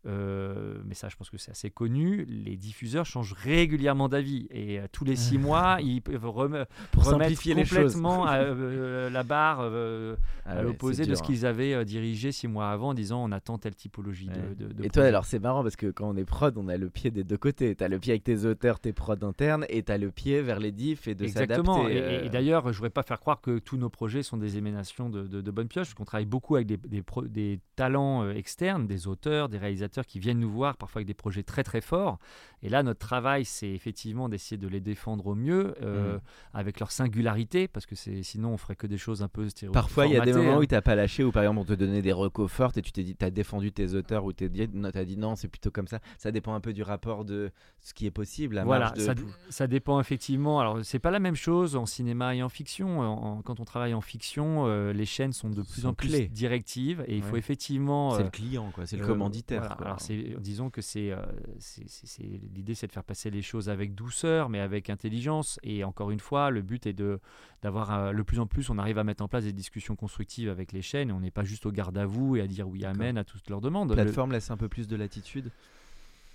[0.05, 2.25] euh, mais ça, je pense que c'est assez connu.
[2.25, 7.03] Les diffuseurs changent régulièrement d'avis et euh, tous les six mois, ils peuvent rem- pour
[7.05, 11.25] remettre complètement à, euh, la barre Ah à ouais, l'opposé de ce hein.
[11.25, 14.55] qu'ils avaient dirigé six mois avant, en disant on attend telle typologie de- Ouais.
[14.57, 16.75] de, de Et toi, alors c'est marrant parce que quand on est prod, on a
[16.77, 17.75] le pied des deux côtés.
[17.75, 20.71] T'as le pied avec tes auteurs, tes prods internes, et t'as le pied vers les
[20.71, 21.83] diffs et de Exactement.
[21.83, 21.97] s'adapter.
[21.97, 24.37] Et, et- et d'ailleurs, je ne voudrais pas faire croire que tous nos projets sont
[24.37, 28.29] des éménations de, de, bonnes pioches, qu'on travaille beaucoup avec des, des, pro- des talents
[28.29, 31.81] externes, des auteurs, des réalisateurs qui viennent nous voir parfois avec des projets très très
[31.81, 32.17] forts.
[32.63, 36.19] Et là, notre travail, c'est effectivement d'essayer de les défendre au mieux euh, Mm.
[36.53, 39.73] avec leur singularité, parce que sinon on ferait que des choses un peu stéréotypées.
[39.73, 40.59] Parfois, il y a des moments hein.
[40.59, 42.81] où tu n'as pas lâché, où par exemple, on te donnait des recos fortes et
[42.81, 45.71] tu t'es dit, tu as défendu tes auteurs, ou tu as dit non, c'est plutôt
[45.71, 45.99] comme ça.
[46.17, 47.51] Ça dépend un peu du rapport de
[47.81, 48.55] ce qui est possible.
[48.55, 49.01] La Voilà, de...
[49.01, 49.13] ça,
[49.49, 50.59] ça dépend effectivement.
[50.59, 53.01] Alors, c'est pas la même chose en cinéma et en fiction.
[53.01, 55.93] En- en- quand on travaille en fiction, euh, les chaînes sont de plus Sont en
[55.93, 56.27] plus clés.
[56.29, 58.11] directives et il faut effectivement.
[58.11, 58.85] C'est euh, le client, quoi.
[58.85, 59.61] C'est le euh, commanditaire.
[59.61, 59.75] voilà.
[59.85, 59.97] Alors,
[60.39, 61.17] disons que c'est, euh,
[61.59, 65.59] c'est- l'idée, c'est de faire passer les choses avec douceur, mais avec intelligence.
[65.63, 67.19] Et encore une fois, le but est de
[67.61, 70.49] d'avoir euh, le plus en plus, on arrive à mettre en place des discussions constructives
[70.49, 71.11] avec les chaînes.
[71.11, 73.49] On n'est pas juste au garde à vous et à dire oui amen à toutes
[73.49, 73.89] leurs demandes.
[73.89, 75.49] Le- plateforme laisse un peu plus de latitude.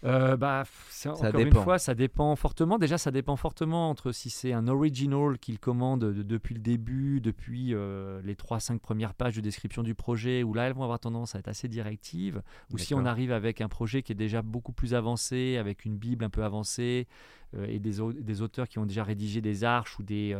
[0.04, 1.62] Euh, bah, Ça encore une dépend.
[1.62, 2.78] fois, ça dépend fortement.
[2.78, 7.20] Déjà, ça dépend fortement entre si c'est un original qu'il commande de- depuis le début,
[7.20, 11.00] depuis euh, les 3-5 premières pages de description du projet, où là, elles vont avoir
[11.00, 14.40] tendance à être assez directives, ou si on arrive avec un projet qui est déjà
[14.42, 17.08] beaucoup plus avancé, avec une Bible un peu avancée,
[17.56, 20.36] euh, et des, des auteurs qui ont déjà rédigé des arches ou des...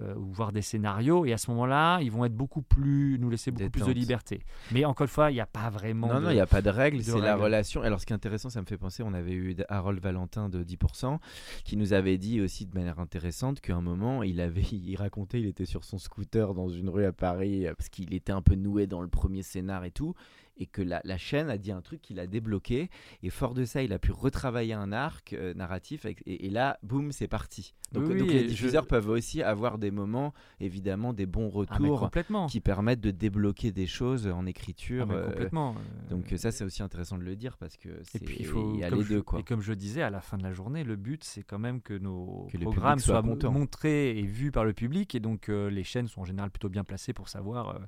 [0.00, 3.30] euh, ou voir des scénarios et à ce moment-là ils vont être beaucoup plus nous
[3.30, 4.42] laisser beaucoup plus de liberté.
[4.72, 6.46] Mais encore une fois il n'y a pas vraiment Non, de- non, il n'y a
[6.46, 7.82] pas de règle, de c'est la relation.
[7.82, 10.62] Alors, ce qui est intéressant, ça me fait penser, on avait eu Harold Valentin de
[10.62, 11.18] 10%,
[11.64, 15.40] qui nous avait dit aussi de manière intéressante qu'à un moment, il avait, il racontait,
[15.40, 18.42] il était sur son scooter dans une rue à Paris, euh, parce qu'il était un
[18.42, 20.14] peu noué dans le premier scénar et tout,
[20.58, 22.90] et que la, la chaîne a dit un truc qu'il a débloqué,
[23.22, 26.50] et fort de ça, il a pu retravailler un arc euh, narratif, avec- et, et
[26.50, 27.74] là, boum, c'est parti.
[27.92, 31.26] Donc, Oui, donc oui, les et je- diffuseurs peuvent aussi avoir des moments, évidemment, des
[31.26, 35.06] bons Ah, retours complètement qui permettent de débloquer des choses en Ah, écriture.
[35.06, 37.94] mais euh, complètement euh, donc ça c'est aussi intéressant de le dire parce que Et
[38.04, 39.38] c'est puis il faut, y a les je, deux quoi.
[39.40, 41.80] Et comme je disais, à la fin de la journée, le but c'est quand même
[41.80, 45.14] que nos Que programmes soient montrés et vus par le public.
[45.14, 47.80] Et donc euh, les chaînes sont en général plutôt bien placées pour savoir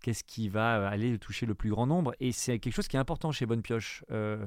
[0.00, 2.14] qu'est-ce qui va euh, aller toucher le plus grand nombre.
[2.20, 4.46] Et c'est quelque chose qui est important chez Bonne Pioche, euh,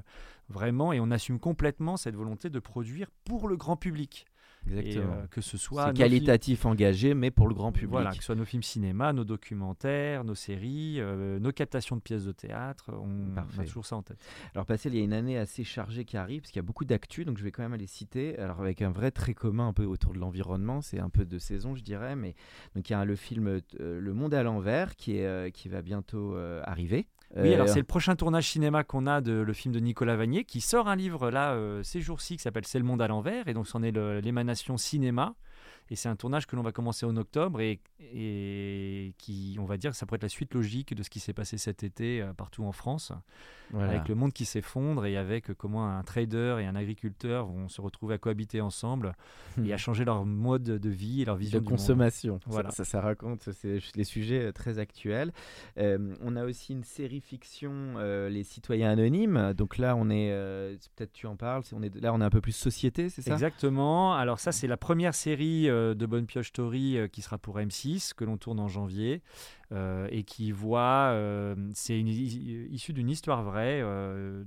[0.50, 0.94] vraiment.
[0.94, 4.26] Et on assume complètement cette volonté de produire pour le grand public.
[4.69, 5.13] Exactement.
[5.13, 7.89] euh, que ce soit c'est qualitatif engagé mais pour le grand public.
[7.89, 12.02] Voilà, que ce soit nos films cinéma, nos documentaires, nos séries, euh, nos captations de
[12.02, 14.17] pièces de théâtre, on, a toujours ça en tête.
[14.54, 16.67] Alors Pascal, il y a une année assez chargée qui arrive parce qu'il y a
[16.67, 18.38] beaucoup d'actu donc je vais quand même les citer.
[18.38, 21.39] Alors avec un vrai trait commun un peu autour de l'environnement, c'est un peu de
[21.39, 22.36] saison je dirais mais
[22.76, 25.82] donc il y a le film euh, Le Monde à l'envers qui est qui va
[25.82, 27.08] bientôt euh, arriver.
[27.38, 30.15] Oui, alors Euh, c'est le prochain tournage cinéma qu'on a de le film de Nicolas
[30.15, 33.08] Vanier qui sort un livre là euh, ces jours-ci qui s'appelle C'est le monde à
[33.08, 33.91] l'envers et donc c'en est
[34.22, 35.36] l'émanation cinéma
[35.91, 37.80] et c'est un tournage que l'on va commencer en octobre et,
[38.25, 41.34] et qui on va dire ça pourrait être la suite logique de ce qui s'est
[41.34, 43.12] passé cet été euh, partout en France
[43.71, 43.91] voilà.
[43.93, 47.67] avec le monde qui s'effondre et avec euh, comment un trader et un agriculteur vont
[47.69, 49.13] se retrouver à cohabiter ensemble
[49.65, 52.39] et à changer leur mode de vie et leur vision de du consommation.
[52.39, 52.71] Ça- Voilà.
[52.71, 55.32] Ça, ça, raconte c'est les sujets euh, très actuels.
[55.77, 59.54] Euh, on a aussi une série fiction, euh, Les Citoyens Anonymes.
[59.54, 62.30] Donc là, on est, euh, peut-être tu en parles, on est, là on est un
[62.30, 63.34] peu plus société, c'est ça?
[63.34, 64.13] Exactement.
[64.15, 67.58] Alors ça, c'est la première série euh, de Bonne Pioche Story euh, qui sera pour
[67.58, 69.22] M6, que l'on tourne en janvier,
[69.72, 74.44] euh, et qui voit, euh, c'est issu d'une histoire vraie euh,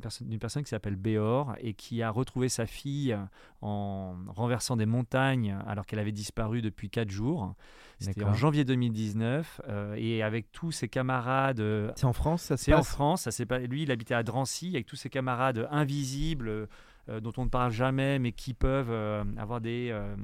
[0.00, 3.16] perso- d'une personne qui s'appelle Béor, et qui a retrouvé sa fille
[3.60, 7.54] en renversant des montagnes alors qu'elle avait disparu depuis quatre jours.
[8.00, 11.60] C'était en janvier 2019, euh, et avec tous ses camarades...
[11.60, 13.22] euh, C'est en France, ça c'est en France.
[13.22, 13.60] Ça s'est pas...
[13.60, 16.66] Lui, il habitait à Drancy avec tous ses camarades invisibles euh,
[17.08, 20.14] dont on ne parle jamais, mais qui peuvent euh, avoir des, euh,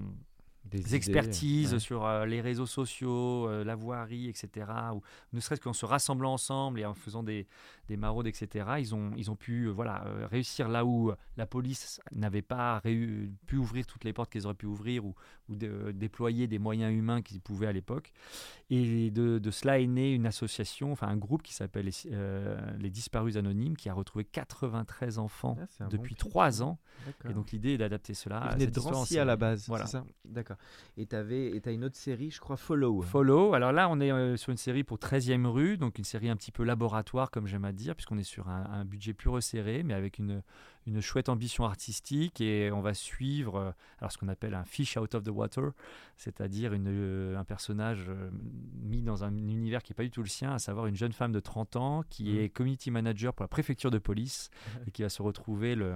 [0.64, 1.79] Des des idées, expertises ouais.
[1.79, 4.67] sur euh, les réseaux sociaux, euh, la voirie, etc.
[4.95, 7.47] Ou ne serait-ce qu'en se rassemblant ensemble et en faisant des,
[7.88, 8.66] des maraudes, etc.
[8.79, 12.81] Ils ont, ils ont pu euh, voilà, euh, réussir là où la police n'avait pas
[12.83, 15.14] pu ouvrir toutes les portes qu'ils auraient pu ouvrir ou,
[15.48, 18.12] ou de- déployer des moyens humains qu'ils pouvaient à l'époque.
[18.70, 22.59] Et de, de cela est né une association, enfin un groupe qui s'appelle les, euh,
[22.79, 26.66] les Disparus Anonymes, qui a retrouvé 93 enfants Ah, bon depuis trois hein.
[26.66, 26.79] ans.
[27.07, 27.31] D'accord.
[27.31, 28.38] Et donc l'idée est d'adapter cela.
[28.40, 29.87] À de Drancy à la base, Voilà.
[29.87, 30.05] c'est ça?
[30.24, 30.57] D'accord.
[30.96, 33.01] Et tu as une autre série, je crois, Follow.
[33.03, 33.55] Follow.
[33.55, 36.37] Alors là, on est euh, sur une série pour 13e rue, donc une série un
[36.37, 39.83] petit peu laboratoire, comme j'aime à dire, puisqu'on est sur un, un budget plus resserré,
[39.83, 40.43] mais avec une,
[40.87, 42.41] une chouette ambition artistique.
[42.41, 45.71] Et on va suivre euh, alors ce qu'on appelle un fish out of the water,
[46.17, 48.31] c'est-à-dire euh, un personnage euh,
[48.83, 51.12] mis dans un univers qui n'est pas du tout le sien, à savoir une jeune
[51.12, 52.38] femme de 30 ans qui Mhm.
[52.38, 54.51] est community manager pour la préfecture de police
[54.87, 55.95] et qui va se retrouver le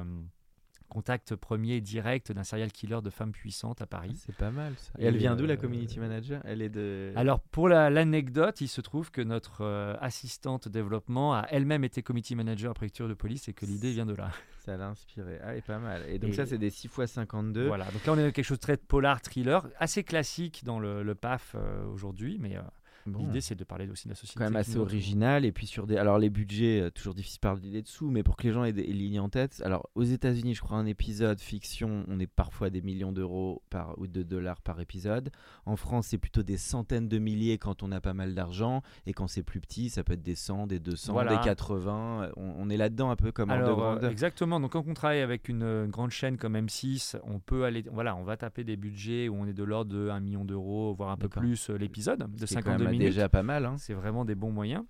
[0.92, 4.12] contact premier direct d'un serial killer de femmes puissantes à Paris.
[4.26, 4.92] C'est pas mal ça.
[4.98, 6.42] Et elle vient d'où la euh, community manager?
[6.44, 7.12] Elle est de.
[7.16, 12.02] Alors pour la- l'anecdote, il se trouve que notre euh, assistante développement a elle-même été
[12.02, 14.30] committee manager à préfecture de police et que l'idée vient de là.
[14.66, 15.38] Ça l'a inspiré.
[15.42, 16.02] Ah, et pas mal.
[16.08, 17.66] Et donc Et- ça, c'est des 6 x 52.
[17.66, 20.78] Voilà, donc là on est dans quelque chose de très polar, thriller, assez classique dans
[20.78, 22.60] le, le PAF euh, aujourd'hui, mais euh,
[23.06, 23.18] Bon.
[23.20, 24.38] L'idée, c'est de parler aussi de la société.
[24.38, 27.40] quand même assez original et puis sur des alors les budgets euh, toujours difficile de
[27.40, 30.02] parler des dessous mais pour que les gens aient des lignes en tête alors aux
[30.02, 34.06] États-Unis je crois un épisode fiction on est parfois à des millions d'euros par ou
[34.06, 35.30] de dollars par épisode
[35.66, 39.12] en France c'est plutôt des centaines de milliers quand on a pas mal d'argent et
[39.12, 41.36] quand c'est plus petit ça peut être des 100 des 200 Voilà.
[41.36, 44.60] des 80 on, on est là-dedans un peu comme en de Alors, euh, exactement.
[44.60, 48.24] Donc, quand on travaille avec une, grande chaîne comme M6, on peut aller, voilà, on
[48.24, 51.16] va taper des budgets où on est de l'ordre de 1 million d'euros, voire un
[51.16, 53.08] peu plus euh, l'épisode de Ce qui est quand 52 même minutes.
[53.08, 53.76] déjà pas mal hein.
[53.78, 54.84] C'est vraiment des bons moyens.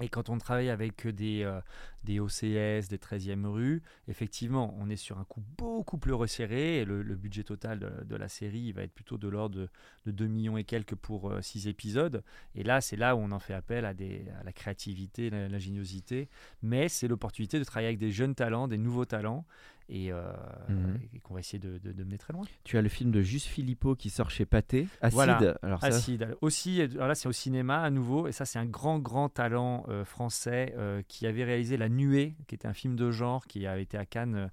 [0.00, 1.60] Et quand on travaille avec des, euh,
[2.04, 6.78] des OCS, des 13e rues, effectivement, on est sur un coût beaucoup plus resserré.
[6.78, 9.68] Et le, le budget total de, de la série va être plutôt de l'ordre de,
[10.06, 12.22] de 2 millions et quelques pour 6 épisodes.
[12.54, 16.28] Et là, c'est là où on en fait appel à, des, à la créativité, l'ingéniosité.
[16.62, 19.46] Mais c'est l'opportunité de travailler avec des jeunes talents, des nouveaux talents.
[19.88, 20.22] Et, euh,
[20.68, 20.98] Mhm.
[21.14, 22.42] et qu'on va essayer de, de- de mener très loin.
[22.64, 25.58] tu as le film de Juste Philippot qui sort chez Pathé Acide Voilà.
[25.62, 26.36] alors ça Acide.
[26.42, 28.26] Aussi, alors là, c'est au cinéma à nouveau.
[28.28, 32.34] Et ça, c'est un grand, grand talent euh, français euh, qui avait réalisé La Nuée,
[32.46, 34.46] qui était un film de genre qui a été à Cannes euh,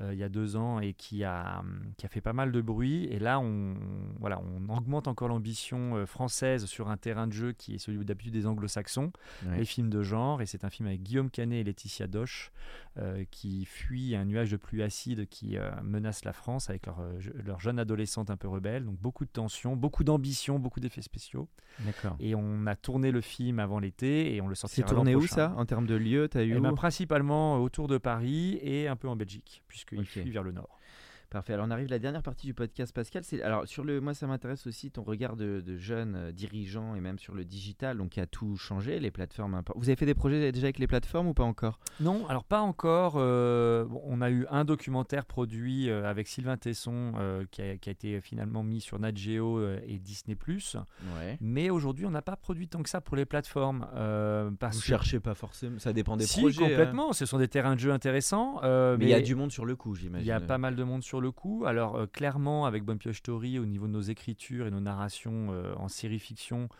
[0.00, 2.52] euh, il y a deux ans et qui a, hum, qui a fait pas mal
[2.52, 3.06] de bruit.
[3.06, 3.74] Et là, on,
[4.20, 8.04] voilà, on augmente encore l'ambition euh, française sur un terrain de jeu qui est celui
[8.04, 9.10] d'habitude des anglo-saxons,
[9.56, 10.40] les films de genre.
[10.40, 12.52] Et c'est un film avec Guillaume Canet et Laetitia Doche
[12.98, 17.00] euh, qui fuient un nuage de pluie acide qui euh, menace la France avec leur,
[17.00, 18.84] euh, leur jeune adolescente un peu rebelle.
[18.84, 21.48] Donc beaucoup de tension, beaucoup d'ambition, beaucoup d'effets spéciaux.
[21.78, 24.96] d'accord Et on a tourné le film avant l'été et on le c'est sortira l'an
[24.96, 25.54] tourné où ça?
[25.56, 29.08] En termes de lieu t'as eu Eh ben, Principalement autour de Paris et un peu
[29.08, 30.06] en Belgique, puisqu'il Ok.
[30.06, 30.78] fuit vers le nord.
[31.30, 31.52] Parfait.
[31.52, 33.22] Alors on arrive à la dernière partie du podcast, Pascal.
[33.22, 36.94] C'est alors sur le, moi ça m'intéresse aussi ton regard de, de jeune euh, dirigeant
[36.94, 39.60] et même sur le digital, donc qui a tout changé, les plateformes.
[39.76, 41.80] Vous avez fait des projets déjà avec les plateformes ou pas encore?
[42.00, 43.16] Non, alors pas encore.
[43.18, 47.12] euh, bon, on a eu un documentaire produit euh, avec Sylvain Tesson
[47.50, 50.34] qui, a, qui a été finalement mis sur Nat Geo et Disney+.
[51.18, 51.36] Ouais.
[51.42, 53.86] Mais aujourd'hui, on n'a pas produit tant que ça pour les plateformes.
[54.58, 56.64] parce Vous que- cherchez pas forcément, ça dépend des si, projets.
[56.64, 56.68] hein.
[56.68, 57.12] complètement.
[57.12, 58.60] Ce sont des terrains de jeu intéressants.
[58.62, 60.24] Mais il y a du monde sur le coup, j'imagine.
[60.24, 61.64] Il y a pas mal de monde sur le coup.
[61.66, 65.48] Alors euh, clairement, avec Bonne Pioche Story, au niveau de nos écritures et nos narrations
[65.52, 66.72] euh, en série-fiction, euh, c'est-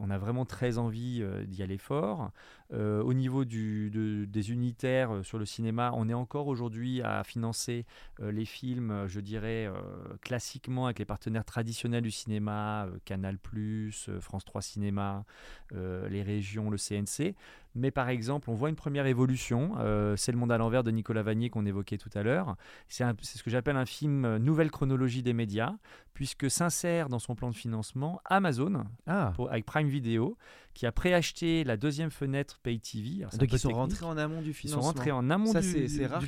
[0.00, 2.30] on a vraiment très envie euh, d'y aller fort.
[2.72, 7.84] Euh, au niveau des unitaires euh, sur le cinéma, on est encore aujourd'hui à financer
[8.20, 9.74] euh, les films, euh, je dirais, euh,
[10.20, 15.24] classiquement avec les partenaires traditionnels du cinéma, euh, Canal+, euh, France 3 Cinéma,
[15.72, 17.34] euh, les régions, le CNC.
[17.74, 19.74] Mais par exemple, on voit une première évolution.
[19.78, 22.56] euh, c'est le monde à l'envers de Nicolas Vanier qu'on évoquait tout à l'heure.
[22.88, 25.74] C'est ce que j'appelle un film euh, nouvelle chronologie des médias,
[26.14, 30.36] puisque s'insère dans son plan de financement Amazon Ah, pour- avec Prime Video,
[30.74, 33.18] qui a préacheté la deuxième fenêtre Pay TV.
[33.22, 34.82] Alors, un donc ils sont rentrés en amont du Ils financement.
[34.82, 36.22] sont rentrés en amont Ça, du, c'est- rare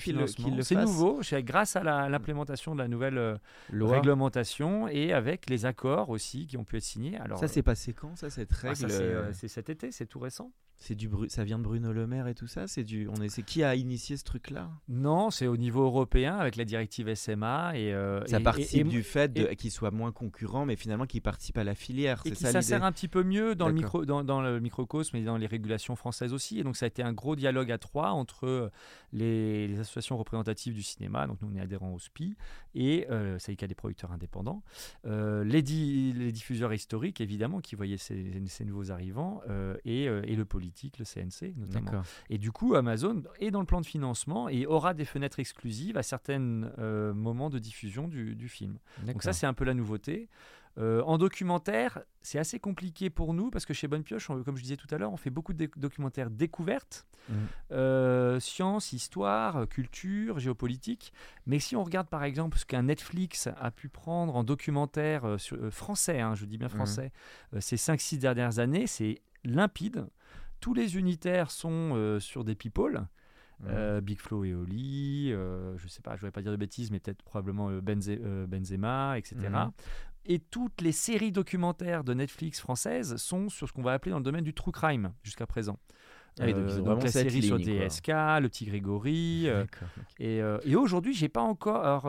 [0.62, 3.36] C'est nouveau, c'est grâce à la- l'implémentation de la nouvelle euh,
[3.72, 7.16] réglementation et avec les accords aussi qui ont pu être signés.
[7.18, 9.92] Alors, Ça c'est passé quand ça cette ah, règle c'est euh, euh, c'est cet été,
[9.92, 10.50] c'est tout récent.
[10.82, 12.66] C'est du ça vient de Bruno Le Maire et tout ça.
[12.66, 14.68] C'est du, on est, c'est qui a initié ce truc-là?
[14.88, 18.90] Non, c'est au niveau européen avec la directive SMA et euh, Ça et- participe et-
[18.90, 22.20] du fait qu'il soit moins concurrent, mais finalement qu'il participe à la filière.
[22.24, 24.00] et ça s'insère un petit peu mieux dans le, D'accord.
[24.00, 26.58] micro, dans, dans le microcosme et dans les régulations françaises aussi.
[26.58, 28.68] Et donc ça a été un gros dialogue à trois entre euh,
[29.12, 32.34] les, les associations représentatives du cinéma, donc nous on est adhérents au SPI,
[32.74, 34.62] et euh, syndicat des producteurs indépendants,
[35.06, 40.04] euh, les, di- les diffuseurs historiques évidemment qui voyaient ces, ces nouveaux arrivants, euh, et,
[40.04, 42.02] et le politique, le CNC notamment.
[42.30, 45.96] Et du coup, Amazon est dans le plan de financement et aura des fenêtres exclusives
[45.96, 48.78] à certains euh, moments de diffusion du, du film.
[49.06, 50.28] Donc ça, c'est un peu la nouveauté.
[50.78, 54.56] Euh, en documentaire, c'est assez compliqué pour nous parce que chez Bonne Pioche, on- comme
[54.56, 57.36] je disais tout à l'heure, on fait beaucoup de documentaires découvertes, Mhm.
[57.72, 61.12] euh, science, histoire, culture, géopolitique.
[61.46, 65.36] Mais si on regarde par exemple ce qu'un Netflix a pu prendre en documentaire euh,
[65.36, 66.74] sur- français, hein, je dis bien Mhm.
[66.74, 67.12] français,
[67.60, 70.06] ces 5-6 dernières années, c'est limpide.
[70.62, 73.06] Tous les unitaires sont euh, sur des people.
[73.68, 76.90] Euh, Big Flo et Oli, euh, je sais pas, je voudrais pas dire de bêtises,
[76.90, 79.36] mais peut-être probablement Benze- Benzema, etc.
[79.50, 79.70] Mhm.
[80.26, 84.18] Et toutes les séries documentaires de Netflix françaises sont sur ce qu'on va appeler dans
[84.18, 85.78] le domaine du true crime jusqu'à présent.
[86.40, 87.86] Ah oui, donc la série sur ligne, quoi.
[87.88, 88.08] DSK,
[88.42, 89.48] le petit Grégory.
[89.48, 89.64] euh,
[90.18, 92.02] et, euh, et aujourd'hui, j'ai pas encore.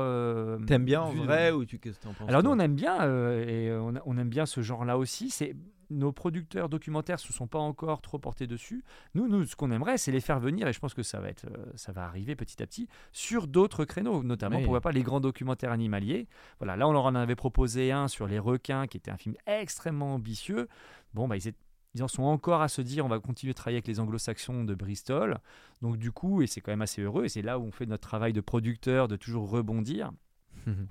[0.66, 3.04] T'aimes bien en vrai ou tu qu'est-ce que t'en penses alors nous, on aime bien
[3.44, 5.30] et on, on aime bien ce genre-là aussi.
[5.30, 5.56] C'est
[5.94, 8.84] nos producteurs documentaires se sont pas encore trop portés dessus.
[9.14, 11.30] Nous, nous, ce qu'on aimerait, c'est les faire venir et je pense que ça va
[11.30, 14.64] être, euh, ça va arriver petit à petit sur d'autres créneaux, notamment Oui.
[14.64, 16.28] pourquoi pas les grands documentaires animaliers.
[16.60, 19.36] Voilà, là, on leur en avait proposé un sur les requins, qui était un film
[19.48, 20.68] extrêmement ambitieux.
[21.14, 21.58] Bon, bah ils étaient
[21.96, 24.64] ils en sont encore à se dire on va continuer de travailler avec les anglo-saxons
[24.64, 25.38] de Bristol.
[25.84, 27.86] Donc du coup, et c'est quand même assez heureux, et c'est là où on fait
[27.86, 30.12] notre travail de producteur, de toujours rebondir.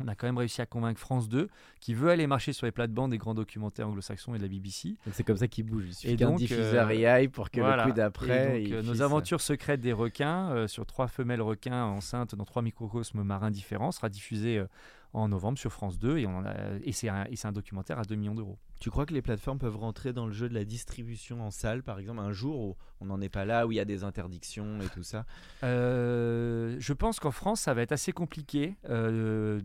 [0.00, 1.48] On a quand même réussi à convaincre France 2,
[1.80, 4.96] qui veut aller marcher sur les plates-bandes des grands documentaires anglo-saxons et de la BBC.
[5.12, 5.84] C'est comme ça qu'il bouge.
[5.88, 7.84] Il suffit Et qu'un diffuseur euh, y aille pour que Voilà.
[7.84, 8.66] le coup d'après.
[8.72, 12.62] Euh, nos fisse- aventures secrètes des requins euh, sur trois femelles requins enceintes dans trois
[12.62, 14.66] microcosmes marins différents sera diffusé euh,
[15.14, 17.52] en novembre sur France 2 et, on en a- et c'est un, et c'est un
[17.52, 18.58] documentaire à 2 millions d'euros.
[18.82, 21.84] Tu crois que les plateformes peuvent rentrer dans le jeu de la distribution en salle,
[21.84, 24.02] par exemple, un jour où on n'en est pas là, où il y a des
[24.02, 25.24] interdictions et tout ça?
[25.62, 29.60] Euh, je pense qu'en France, ça va être assez compliqué euh,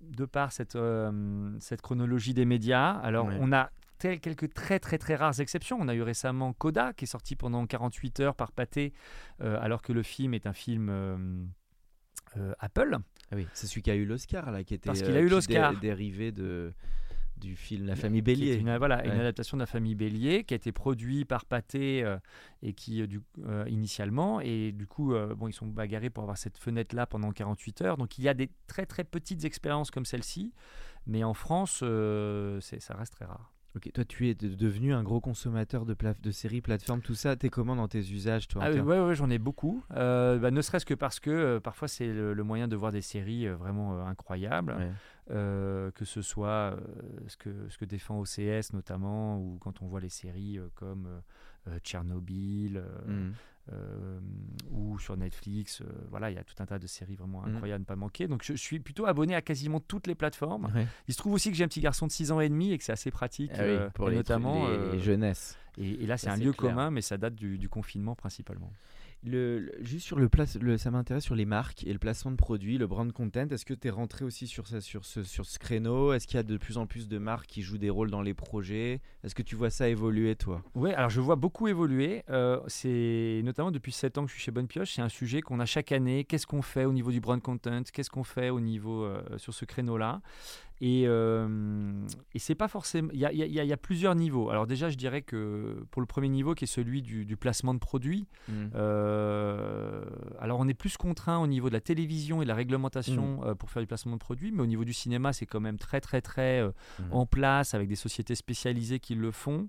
[0.00, 2.90] de par cette, euh, cette chronologie des médias.
[2.90, 3.36] Alors, Ouais.
[3.40, 5.78] on a tel- quelques très très très rares exceptions.
[5.80, 8.92] On a eu récemment Coda qui est sorti pendant 48 heures par Pathé,
[9.42, 11.16] euh, alors que le film est un film euh,
[12.36, 12.98] euh, Apple.
[13.30, 15.24] Ah oui, c'est celui qui a eu l'Oscar, là, qui était Parce qu'il a eu
[15.24, 15.80] qui dé- l'Oscar.
[15.80, 16.72] dérivé de,
[17.38, 18.54] du film La Famille Bélier.
[18.56, 22.16] Une, voilà, une adaptation de la famille Bélier qui a été produit par Pathé euh,
[22.62, 26.22] et qui euh, du, euh, initialement et du coup euh, bon ils sont bagarrés pour
[26.22, 29.44] avoir cette fenêtre là pendant 48 heures donc il y a des très très petites
[29.44, 30.52] expériences comme celle-ci
[31.06, 33.52] mais en France ça reste très rare.
[33.76, 37.14] Ok, toi, tu es de- devenu un gros consommateur de, plaf- de séries, plateformes, tout
[37.14, 37.36] ça.
[37.36, 39.84] T'es comment dans tes usages, toi Ah, oui, ouais, ouais, j'en ai beaucoup.
[39.94, 42.90] Euh, bah, ne serait-ce que parce que euh, parfois c'est le, le moyen de voir
[42.90, 44.76] des séries euh, vraiment incroyables.
[44.78, 44.90] Ouais.
[45.30, 46.76] Euh, que ce soit euh,
[47.26, 51.08] ce, que, ce que défend OCS notamment, ou quand on voit les séries euh, comme
[51.82, 53.32] Tchernobyl, Mhm.
[54.70, 57.54] ou sur Netflix, voilà, il y a tout un tas de séries vraiment Mhm.
[57.56, 58.28] incroyables à ne pas manquer.
[58.28, 60.70] Donc je, je suis plutôt abonné à quasiment toutes les plateformes.
[61.08, 62.78] Il se trouve aussi que j'ai un petit garçon de 6 ans et demi et
[62.78, 64.68] que c'est assez pratique, Ah oui, pour les, notamment...
[64.68, 65.58] les, les jeunesses.
[65.78, 66.70] et, et là, c'est un lieu clair.
[66.72, 68.72] commun, mais ça date du, du confinement principalement.
[69.24, 72.78] Juste sur le place, le, ça m'intéresse sur les marques et le placement de produits,
[72.78, 73.48] le brand content.
[73.50, 76.12] Est-ce que tu es rentré aussi sur, ça, sur, ce, sur ce créneau?
[76.12, 78.22] Est-ce qu'il y a de plus en plus de marques qui jouent des rôles dans
[78.22, 79.00] les projets?
[79.24, 80.62] Est-ce que tu vois ça évoluer, toi?
[80.74, 82.22] Oui, alors je vois beaucoup évoluer.
[82.30, 84.92] Euh, c'est notamment depuis 7 ans que je suis chez Bonne Pioche.
[84.94, 86.24] C'est un sujet qu'on a chaque année.
[86.24, 87.82] Qu'est-ce qu'on fait au niveau du brand content?
[87.92, 90.20] Qu'est-ce qu'on fait au niveau euh, sur ce créneau-là?
[90.80, 93.08] Et, euh, et c'est pas forcément.
[93.12, 94.50] Il y a, y y plusieurs niveaux.
[94.50, 97.72] Alors déjà, je dirais que pour le premier niveau, qui est celui du, du placement
[97.72, 98.26] de produits,
[98.74, 100.04] euh,
[100.38, 103.54] alors on est plus contraint au niveau de la télévision et de la réglementation euh,
[103.54, 106.00] pour faire du placement de produits, mais au niveau du cinéma, c'est quand même très
[106.00, 106.62] très très
[106.98, 107.12] Mhm.
[107.12, 109.68] en place avec des sociétés spécialisées qui le font.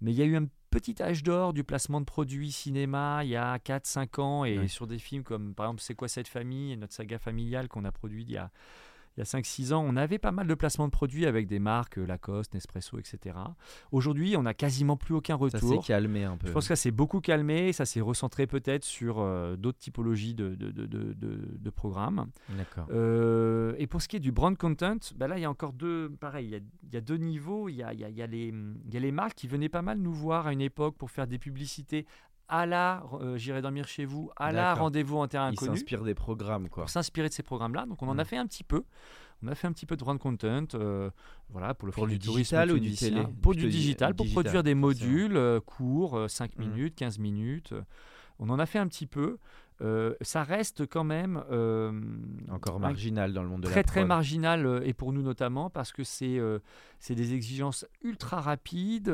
[0.00, 3.30] Mais il y a eu un petit âge d'or du placement de produits cinéma il
[3.30, 6.76] y a 4-5 ans et sur des films comme par exemple C'est quoi cette famille,
[6.76, 8.50] notre saga familiale qu'on a produite il y a,
[9.16, 11.58] il y a 5-6 ans, on avait pas mal de placements de produits avec des
[11.58, 13.36] marques euh, Lacoste, Nespresso, etc.
[13.92, 15.84] Aujourd'hui, on n'a quasiment plus aucun Ça s'est retour.
[15.86, 16.48] calmé un peu.
[16.48, 20.34] Je pense que ça s'est beaucoup calmé, ça s'est recentré peut-être sur euh, d'autres typologies
[20.34, 22.26] de, de, de- de- de- de programmes.
[22.56, 22.86] D'accord.
[22.90, 25.72] Euh, et pour ce qui est du brand content, bah là, il y a encore
[25.72, 27.68] deux, pareil, il y a, il y a deux niveaux.
[27.68, 29.34] Il y a, il y a- il y a les, il y a les marques
[29.34, 32.06] qui venaient pas mal nous voir à une époque pour faire des publicités
[32.48, 34.84] à la euh, J'irai dormir chez vous, à la D'accord.
[34.84, 36.84] Rendez-vous en terrain inconnu, s'inspirent des programmes, quoi.
[36.84, 37.86] pour s'inspirer de ces programmes-là.
[37.86, 38.84] Donc on en a fait un petit peu.
[39.42, 41.10] On a fait un petit peu de brand content, euh,
[41.50, 44.62] voilà, pour le Pour du digital ou du télé Pour du digital, pour digital, produire
[44.62, 46.60] des modules euh, courts, euh, 5 Mm.
[46.62, 47.74] minutes, 15 minutes.
[48.38, 49.38] On en a fait un petit peu.
[49.80, 51.90] Euh, ça reste quand même euh,
[52.50, 54.08] Encore marginal dans le monde de très la très prod.
[54.08, 56.60] marginal euh, et pour nous notamment parce que c'est euh,
[57.00, 59.12] c'est des exigences ultra rapides,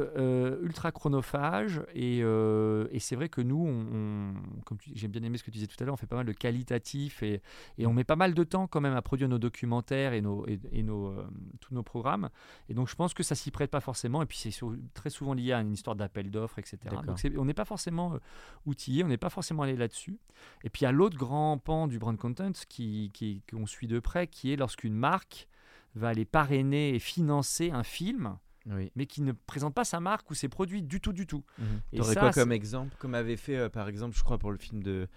[0.62, 5.42] ultra chronophages et, et c'est vrai que nous, on, on- comme j'aime bien aimé ce
[5.42, 7.42] que tu disais tout à l'heure, on fait pas mal de qualitatif et,
[7.78, 10.46] et on met pas mal de temps quand même à produire nos documentaires et, nos,
[10.46, 11.14] et, et nos,
[11.60, 12.28] tous nos programmes
[12.68, 14.52] et donc je pense que ça s'y prête pas forcément et puis c'est
[14.94, 16.78] très souvent lié à une histoire d'appel d'offres etc.
[17.06, 18.18] Donc on n'est pas forcément
[18.66, 20.18] outillé, on n'est pas forcément allé là-dessus.
[20.64, 23.86] Et puis il y a l'autre grand pan du brand content qui, qui- qu'on suit
[23.86, 25.48] de près, qui est lorsqu'une marque
[25.94, 28.36] va aller parrainer et financer un film,
[28.66, 28.92] Oui.
[28.94, 31.42] mais qui ne présente pas sa marque ou ses produits du tout, du tout.
[31.92, 34.38] Et T'aurais ça, quoi c'est- comme exemple Comme avait fait, euh, par exemple, je crois,
[34.38, 35.08] pour le film de.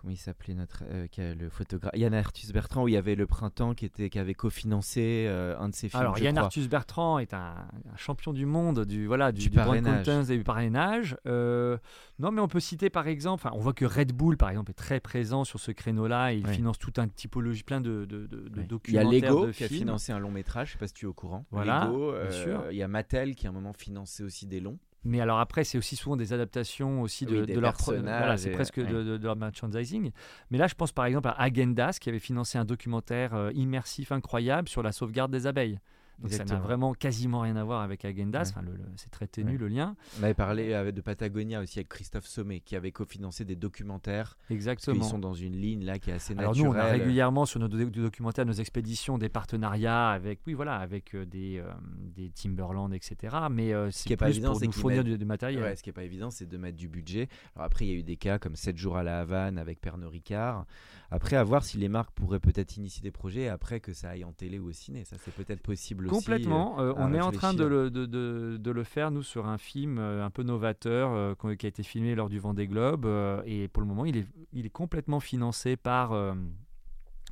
[0.00, 3.26] Comment il s'appelait notre euh, le photographe Yann Arthus Bertrand où il y avait le
[3.26, 6.00] printemps qui était qui avait cofinancé euh, un de ses films.
[6.00, 6.44] Alors je Yann crois.
[6.46, 7.54] Arthus Bertrand est un,
[7.92, 10.08] un champion du monde du voilà du, Du parrainage.
[10.30, 11.18] et du parrainage.
[11.26, 11.76] Euh,
[12.18, 14.74] non, mais on peut citer par exemple, on voit que Red Bull par exemple est
[14.74, 16.32] très présent sur ce créneau-là.
[16.32, 18.80] Il finance tout un typologie, plein de, de, de- de.
[18.88, 21.04] Il y a Lego qui a financé un long métrage, je sais pas si tu
[21.04, 21.44] es au courant.
[21.50, 22.64] Voilà, Lego, bien sûr.
[22.70, 24.78] il y a Mattel qui à un moment financé aussi des longs.
[25.04, 27.72] Mais alors après, c'est aussi souvent des adaptations aussi de, Oui, de leur
[28.18, 29.04] voilà, c'est presque de, ouais.
[29.04, 30.10] de- de leur merchandising.
[30.50, 34.12] Mais là, je pense par exemple à Agendas qui avait financé un documentaire euh, immersif
[34.12, 35.78] incroyable sur la sauvegarde des abeilles.
[36.20, 38.42] Donc ça n'a vraiment quasiment rien à voir avec Agendas.
[38.42, 38.48] Ouais.
[38.50, 39.58] Enfin, le- le- c'est très ténu Ouais.
[39.58, 39.96] le lien.
[40.20, 44.36] On avait parlé euh, de Patagonia aussi avec Christophe Sommet qui avait cofinancé des documentaires.
[44.40, 45.02] Parce Exactement.
[45.04, 46.82] sont dans une ligne là qui est assez Alors nous, naturelle.
[46.82, 51.14] on a régulièrement sur nos do- documentaires, nos expéditions, des partenariats avec, oui, voilà, avec
[51.14, 51.70] euh, des, euh,
[52.14, 53.36] des Timberland, etc.
[53.50, 55.24] Mais euh, qui c'est est pas plus évident, pour c'est nous fournir mettent- du, du
[55.24, 55.62] matériel.
[55.62, 57.28] Ouais, ce qui est pas évident, c'est de mettre du budget.
[57.56, 59.80] Alors après, il y a eu des cas comme 7 jours à la Havane avec
[59.80, 60.66] Pernod Ricard.
[61.10, 64.24] Après, à voir si les marques pourraient peut-être initier des projets après que ça aille
[64.24, 65.04] en télé ou au ciné.
[65.04, 66.14] Ça, c'est peut-être possible aussi.
[66.14, 66.78] Complètement.
[66.80, 69.46] euh, Euh, on est en train de le, de, de- de le faire, nous, sur
[69.46, 73.06] un film euh, un peu novateur qui a été filmé lors du Vendée Globe.
[73.44, 76.12] et pour le moment, il est, il est complètement financé par,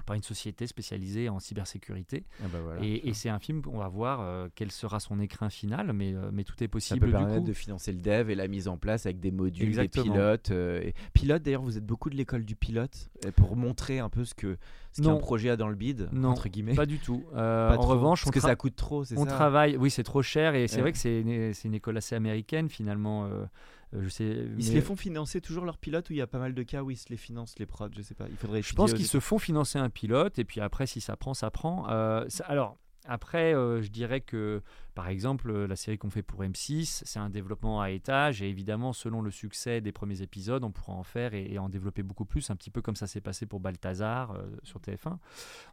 [0.08, 2.24] par une société spécialisée en cybersécurité.
[2.42, 2.82] Ah bah voilà.
[2.82, 6.14] Et, et c'est un film, on va voir euh, quel sera son écrin final, mais,
[6.14, 7.46] euh, mais tout est ça possible peut du permettre coup.
[7.46, 10.04] de financer le dev et la mise en place avec des modules, Exactement.
[10.06, 10.50] des pilotes.
[10.50, 10.94] euh, et...
[11.12, 14.56] Pilote, d'ailleurs, vous êtes beaucoup de l'école du pilote pour montrer un peu ce que
[14.92, 16.74] ce qu'un projet a dans le bid, Non, entre guillemets.
[16.74, 17.22] Pas du tout.
[17.36, 19.76] Euh, Pas en trop, revanche, parce on que ça coûte trop, c'est On ça travaille,
[19.76, 20.82] oui, c'est trop cher et c'est Ouais.
[20.82, 23.26] vrai que c'est une, une école assez américaine finalement.
[23.26, 23.44] euh,
[23.92, 26.38] je sais, Ils se les font financer toujours leurs pilotes ou il y a pas
[26.38, 28.26] mal de cas où ils se les financent les prods Je sais pas.
[28.28, 28.62] Il faudrait.
[28.62, 31.50] Je pense qu'ils se font financer un pilote et puis après, si ça prend, ça
[31.50, 31.88] prend.
[31.90, 32.78] Euh, ça- alors.
[33.10, 34.60] Après, euh, je dirais que,
[34.98, 38.92] par exemple, la série qu'on fait pour M6, c'est un développement à étage et évidemment,
[38.92, 42.24] selon le succès des premiers épisodes, on pourra en faire et, et en développer beaucoup
[42.24, 45.16] plus, un petit peu comme ça s'est passé pour Balthazar euh, sur TF1.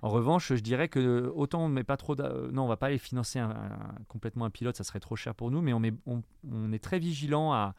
[0.04, 2.86] En revanche, je dirais que autant on ne met pas trop, non, on va pas
[2.86, 5.80] aller financer un- un- complètement un pilote, ça serait trop cher pour nous, mais on,
[5.80, 6.22] met- on-
[6.52, 7.74] on est très vigilant à,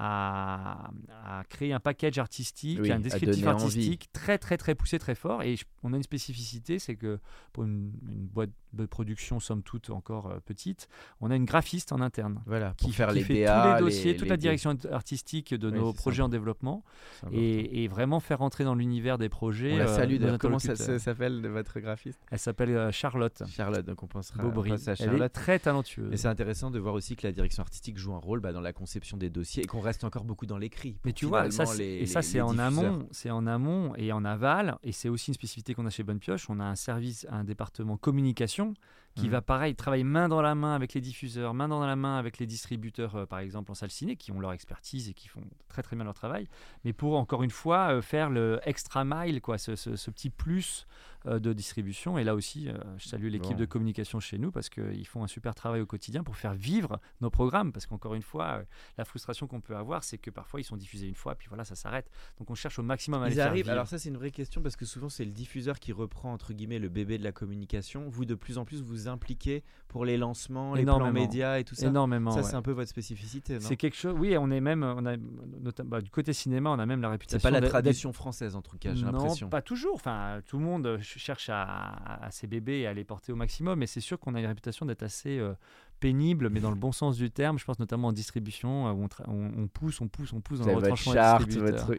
[0.00, 0.90] à,
[1.24, 3.62] à créer un package artistique, Oui, un descriptif envie.
[3.64, 5.42] artistique très très très poussé, très fort.
[5.42, 7.18] Et je- on a une spécificité, c'est que
[7.52, 10.87] pour une, une boîte de production somme toute encore euh, petite,
[11.20, 12.74] on a une graphiste en interne Voilà.
[12.76, 15.54] qui, Pour faire qui les fait DA, tous les dossiers, toute les la direction artistique
[15.54, 16.84] de Oui, nos projets en développement
[17.32, 19.74] et, et vraiment faire rentrer dans l'univers des projets.
[19.74, 20.16] On la euh, salue.
[20.38, 22.20] Comment ça s'appelle de votre graphiste?
[22.30, 23.84] Elle s'appelle euh, Charlotte Charlotte.
[23.84, 24.72] Donc on pensera Beaubry.
[24.72, 25.32] à Elle est Charlotte.
[25.32, 26.12] très talentueuse.
[26.12, 28.60] Et c'est intéressant de voir aussi que la direction artistique joue un rôle bah, dans
[28.60, 30.96] la conception des dossiers et qu'on reste encore beaucoup dans l'écrit.
[31.04, 34.76] Mais tu vois, ça, et ça c'est en amont, c'est en amont et en aval,
[34.82, 36.48] et c'est aussi une spécificité qu'on a chez Bonne Pioche.
[36.50, 38.74] On a un service, un département communication
[39.14, 39.32] qui Mhm.
[39.32, 42.38] va pareil travailler main dans la main avec les diffuseurs, main dans la main avec
[42.38, 45.42] les distributeurs, euh, par exemple en salle ciné, qui ont leur expertise et qui font
[45.68, 46.46] très très bien leur travail,
[46.84, 50.30] mais pour encore une fois euh, faire le extra mile, quoi, ce, ce- ce petit
[50.30, 50.86] plus
[51.24, 52.18] de distribution.
[52.18, 55.26] Et là aussi, euh, je salue l'équipe de communication chez nous parce qu'ils font un
[55.26, 57.72] super travail au quotidien pour faire vivre nos programmes.
[57.72, 58.62] Parce qu'encore une fois, euh,
[58.96, 61.64] la frustration qu'on peut avoir, c'est que parfois ils sont diffusés une fois, puis voilà,
[61.64, 62.10] ça s'arrête.
[62.38, 63.64] Donc on cherche au maximum à les Ils faire arrivent.
[63.64, 63.72] vivre.
[63.72, 66.52] Alors ça c'est une vraie question parce que souvent c'est le diffuseur qui reprend entre
[66.52, 68.08] guillemets le bébé de la communication.
[68.08, 71.74] Vous de plus en plus vous impliquez pour les lancements, les plans médias et tout
[71.74, 71.86] ça.
[71.86, 72.30] Énormément.
[72.30, 72.42] Ça ouais.
[72.44, 73.60] c'est un peu votre spécificité, non?
[73.60, 74.14] C'est quelque chose.
[74.16, 75.16] Oui, on est même, on a,
[75.60, 77.38] notamment bah, du côté cinéma, on a même la réputation.
[77.38, 79.48] C'est pas la tradition française en tout cas, j'ai Non, l'impression.
[79.48, 79.94] pas toujours.
[79.94, 83.36] Enfin, tout le monde euh, cherche à, à ses bébés et à les porter au
[83.36, 83.78] maximum.
[83.78, 85.54] Mais c'est sûr qu'on a une réputation d'être assez euh,
[86.00, 87.58] pénible, mais dans le bon sens du terme.
[87.58, 90.60] Je pense notamment en distribution, euh, où on, on- on pousse, on pousse, on pousse
[90.60, 91.50] dans le retranchement charte,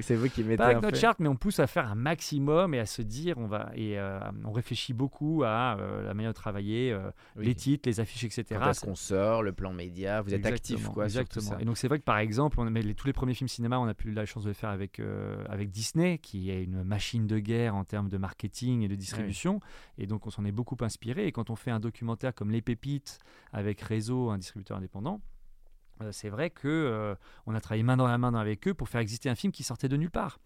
[0.02, 1.96] c'est vous qui mettez Pas avec un notre charte, mais on pousse à faire un
[1.96, 6.14] maximum et à se dire, on va et euh, on réfléchit beaucoup à euh, la
[6.14, 7.46] manière de travailler, euh, Oui.
[7.46, 8.44] les titres, les affiches, etc.
[8.60, 11.58] Quand est-ce qu'on sort, le plan média, vous êtes actif Exactement, quoi sur tout Exactement.
[11.58, 11.62] ça.
[11.62, 13.48] Et donc c'est vrai que par exemple, on a, mais les- tous les premiers films
[13.50, 15.02] cinéma, on a pu la chance de le faire avec
[15.50, 19.60] avec Disney, qui est une machine de guerre en termes de marketing et de distribution.
[19.98, 21.28] Et donc on s'en est beaucoup inspiré.
[21.28, 23.20] Et quand on fait un documentaire comme Les Pépites
[23.54, 23.82] avec
[24.32, 25.22] Un distributeur indépendant.
[26.02, 27.16] euh, c'est vrai que euh,
[27.56, 29.90] a travaillé main dans la main avec eux pour faire exister un film qui sortait
[29.90, 30.40] de nulle part,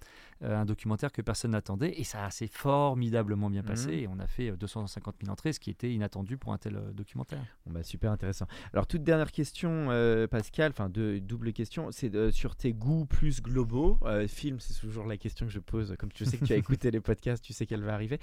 [0.43, 3.93] un documentaire que personne n'attendait et ça s'est formidablement bien passé Mhm.
[3.93, 6.75] et on a fait euh, 250 000 entrées, ce qui était inattendu pour un tel
[6.75, 7.39] euh, documentaire.
[7.65, 8.45] Bon, bah, super intéressant.
[8.73, 13.05] Alors toute dernière question, euh, Pascal, enfin deux double question, c'est euh, sur tes goûts
[13.05, 13.97] plus globaux.
[14.03, 15.95] Euh, film, c'est toujours la question que je pose.
[15.97, 18.19] Comme tu sais que tu as écouté les podcasts, tu sais qu'elle va arriver.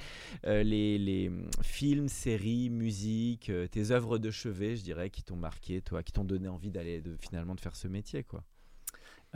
[0.46, 5.22] Euh, les, les, hum, films, séries, musique, euh, tes œuvres de chevet, je dirais, qui
[5.22, 8.42] t'ont marqué, toi, qui t'ont donné envie d'aller de, finalement de faire ce métier, quoi.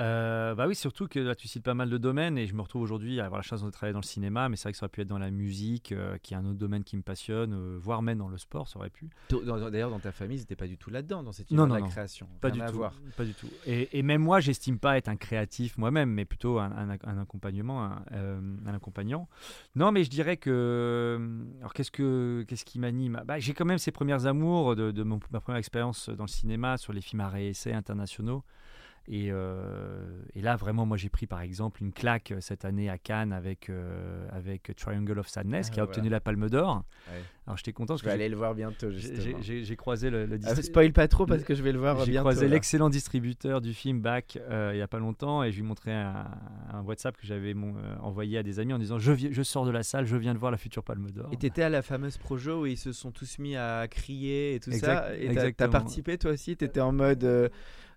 [0.01, 2.62] Euh, bah oui, surtout que là, tu cites pas mal de domaines et je me
[2.62, 4.78] retrouve aujourd'hui à avoir la chance de travailler dans le cinéma, mais c'est vrai que
[4.78, 7.03] ça aurait pu être dans la musique, euh, qui est un autre domaine qui me
[7.03, 9.09] passionne, euh, voire même dans le sport, ça aurait pu.
[9.30, 11.80] D'ailleurs, dans ta famille, c'était pas du tout là-dedans, dans cette Non, non, de la
[11.82, 11.88] non.
[11.88, 12.28] création.
[12.40, 12.76] Pas Rien du à tout.
[12.76, 12.92] voir.
[13.16, 13.49] Pas du tout.
[13.66, 17.18] Et, et même moi, j'estime pas être un créatif moi-même, mais plutôt un, un- un
[17.18, 18.03] accompagnement, un,
[18.66, 19.28] un accompagnant.
[19.76, 21.18] Non, mais je dirais que.
[21.61, 23.22] Alors, qu'est-ce, que, qu'est-ce qui m'anime?
[23.26, 26.28] Bah, J'ai quand même ces premières amours de, de mon- ma première expérience dans le
[26.28, 28.42] cinéma sur les films à réessai internationaux.
[29.07, 30.03] Et, euh,
[30.35, 33.35] et là, vraiment, moi, j'ai pris par exemple une claque euh, cette année à Cannes
[33.35, 35.99] avec, euh, avec Triangle of Sadness, Ah, qui a voilà.
[35.99, 36.85] obtenu la Palme d'Or.
[37.13, 37.21] Ouais.
[37.47, 39.37] Alors, j'étais content parce Je vais que aller le voir bientôt, j'ai, justement.
[39.41, 41.79] j'ai- j'ai- j'ai croisé le, le Ah, spoil pas trop parce que je vais le
[41.79, 42.23] voir j'ai bientôt.
[42.25, 42.55] croisé là.
[42.55, 45.93] l'excellent distributeur du film Back euh, il y a pas longtemps et je lui montrais
[45.93, 46.25] un,
[46.73, 47.55] un WhatsApp que j'avais
[48.01, 50.33] envoyé à des amis en disant je, viens- je sors de la salle, je viens
[50.33, 51.29] de voir la future Palme d'Or.
[51.33, 54.61] Et t'étais à la fameuse Projo où ils se sont tous mis à crier et
[54.61, 55.15] tout Exact- ça.
[55.19, 56.57] Et t'as- participé toi aussi?
[56.57, 57.51] T'étais en mode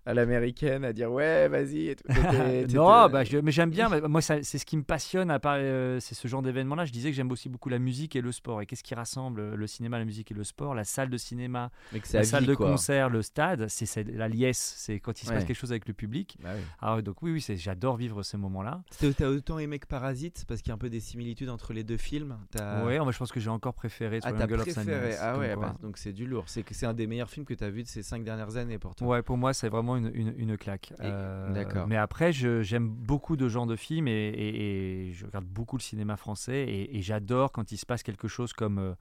[0.08, 1.94] à l'américaine à dire ouais, vas-y.
[2.74, 3.90] non, bah, mais j'aime bien.
[4.08, 5.30] moi, c'est ce qui me passionne.
[5.30, 6.86] À part, euh, c'est ce genre d'événement-là.
[6.86, 8.62] Je disais que j'aime aussi beaucoup la musique et le sport.
[8.62, 10.74] Et qu'est-ce qui rassemble le cinéma, la musique et le sport?
[10.74, 11.70] La salle de cinéma,
[12.14, 13.66] la salle de concert, le stade.
[13.68, 14.76] C'est la liesse.
[14.78, 16.38] C'est quand il se passe quelque chose avec le public.
[16.42, 16.62] Bah oui.
[16.80, 18.82] Alors, donc oui, oui, j'adore vivre ces moments-là.
[19.18, 21.84] T'as autant aimé que Parasite parce qu'il y a un peu des similitudes entre les
[21.84, 22.38] deux films?
[22.86, 25.18] Oui, moi je pense que j'ai encore préféré ah, Triangle of Sadness.
[25.20, 26.44] Ah ouais, bah, donc c'est du lourd.
[26.46, 28.56] C'est que c'est un des meilleurs films que tu as vu de ces cinq dernières
[28.56, 29.06] années pour toi.
[29.06, 30.92] Ouais, pour moi c'est vraiment une, une, claque.
[31.00, 31.86] Euh, d'accord.
[31.86, 36.66] Mais après, j'aime beaucoup de genres de films et, je regarde beaucoup le cinéma français
[36.68, 38.78] et, j'adore quand il se passe quelque chose comme.
[38.78, 38.94] Euh,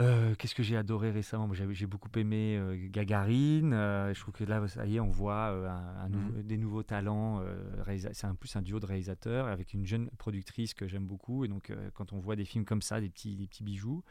[0.00, 1.46] euh, qu'est-ce que j'ai adoré récemment?
[1.52, 2.58] J'ai beaucoup aimé
[2.90, 3.72] Gagarine.
[3.72, 6.42] je trouve que là, ça y est, on voit un, mhm.
[6.42, 7.42] des nouveaux talents.
[8.12, 11.44] c'est un plus un duo de réalisateurs avec une jeune productrice que j'aime beaucoup.
[11.44, 14.02] Et donc, quand on voit des films comme ça, des petits, des petits bijoux,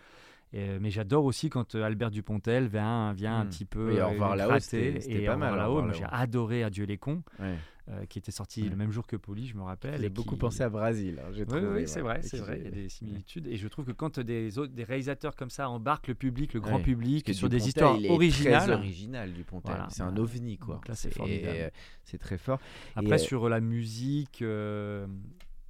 [0.55, 3.49] euh, mais j'adore aussi quand euh, Albert Dupontel vient, vient un hmm.
[3.49, 5.55] petit peu oui, au revoir là-haut, c'était pas mal.
[5.55, 9.47] Là-haut, j'ai adoré Adieu les cons, euh, qui était sorti le même jour que Poli,
[9.47, 10.01] je me rappelle.
[10.01, 11.19] J'ai beaucoup pensé à Brésil.
[11.23, 12.57] Hein, oui, oui c'est vrai, c'est vrai.
[12.59, 13.45] Il y a des similitudes.
[13.47, 16.61] Et je trouve que quand des, autres, des réalisateurs comme ça embarquent le public, le
[16.61, 18.63] grand public, sur des histoires originales.
[18.65, 19.85] C'est original, Dupontel.
[19.89, 20.81] c'est un ovni, quoi.
[20.87, 21.71] là, c'est formidable.
[22.03, 22.59] C'est très fort.
[22.95, 24.43] Après, sur la musique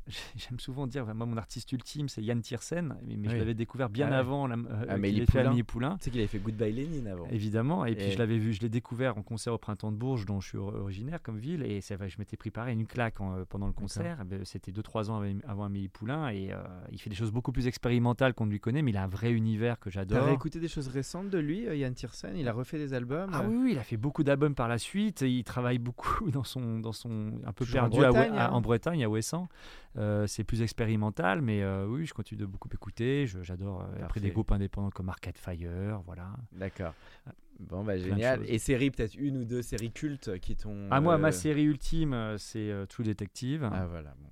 [0.36, 4.10] j'aime souvent dire, moi mon artiste ultime c'est Yann Tiersen, mais, je l'avais découvert bien
[4.12, 5.64] ah avant la, euh, Amélie Poulain.
[5.64, 5.98] Poulain.
[5.98, 7.28] Tu sais qu'il avait fait Goodbye Lénine avant.
[7.32, 10.26] Évidemment, et, puis je l'avais vu, je l'ai découvert en concert au Printemps de Bourges,
[10.26, 13.68] dont je suis originaire comme ville, et ça, je m'étais préparé une claque euh, pendant
[13.68, 14.20] le concert.
[14.22, 16.58] Eh ben, c'était 2-3 ans avant Amélie Poulain, et euh,
[16.92, 19.08] il fait des choses beaucoup plus expérimentales qu'on ne lui connaît, mais il a un
[19.08, 20.28] vrai univers que j'adore.
[20.28, 22.36] Tu écouté des choses récentes de lui, Yann Tiersen?
[22.36, 24.78] Il a refait des albums Ah oui, oui, il a fait beaucoup d'albums par la
[24.78, 28.62] suite, il travaille beaucoup dans son, dans son un peu perdu en Bretagne, à, en
[28.62, 29.50] Bretagne, à Ouessant.
[30.28, 33.28] C'est plus expérimental, mais euh, oui, je continue de beaucoup écouter.
[33.42, 33.82] J'adore.
[33.82, 36.32] Euh, après des groupes indépendants comme Arcade Fire, voilà.
[36.52, 36.94] D'accord.
[37.28, 38.44] Ah, bon, bah génial.
[38.48, 40.88] Et séries, peut-être une ou deux séries cultes qui t'ont.
[40.92, 43.70] Ah, moi, ma euh, série ultime, c'est True Detective.
[43.72, 44.16] Ah, voilà.
[44.20, 44.30] Bon.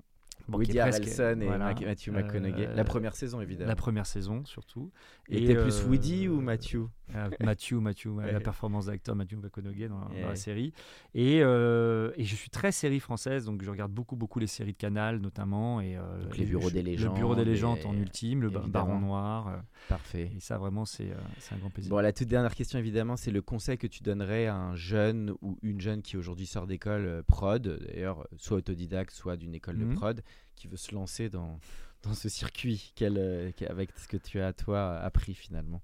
[0.50, 2.68] Woody Harrelson et Matthew McConaughey.
[2.74, 3.70] la première saison, évidemment.
[3.70, 4.92] La première saison, surtout.
[5.30, 10.10] Et, t'es plus Woody ou Matthew euh, Matthew, Matthew, la performance d'acteur Matthew McConaughey dans,
[10.28, 10.74] la série.
[11.14, 14.74] Et, euh, et, je suis très série française, donc je regarde beaucoup, beaucoup les séries
[14.74, 15.80] de Canal, notamment.
[15.80, 16.02] Et, euh,
[16.38, 17.14] les bureaux des légendes.
[17.14, 19.64] Le bureau des légendes en ultime, le Baron Noir.
[19.88, 20.32] Parfait.
[20.36, 21.12] Et ça, vraiment, c'est
[21.52, 21.90] un grand plaisir.
[21.90, 25.34] Bon, la toute dernière question, évidemment, c'est le conseil que tu donnerais à un jeune
[25.42, 29.86] ou une jeune qui aujourd'hui sort d'école prod, d'ailleurs, soit autodidacte, soit d'une école de
[29.86, 29.96] mhm.
[29.96, 30.22] prod,
[30.56, 31.60] qui veut se lancer dans,
[32.04, 35.82] dans ce circuit avec ce que tu as, toi, appris finalement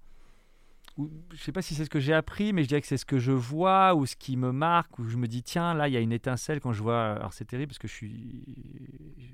[0.98, 3.06] je sais pas si c'est ce que j'ai appris, mais je dirais que c'est ce
[3.06, 5.94] que je vois ou ce qui me marque, où je me dis tiens là il
[5.94, 7.14] y a une étincelle quand je vois.
[7.14, 8.44] Alors c'est terrible parce que je suis,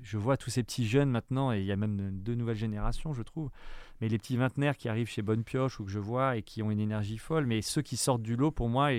[0.02, 3.12] je vois tous ces petits jeunes maintenant et il y a même deux nouvelles générations
[3.12, 3.50] je trouve
[4.00, 6.62] mais les petits vingtenaires qui arrivent chez Bonne Pioche ou que je vois et qui
[6.62, 8.90] ont une énergie folle, mais ceux qui sortent du lot pour moi,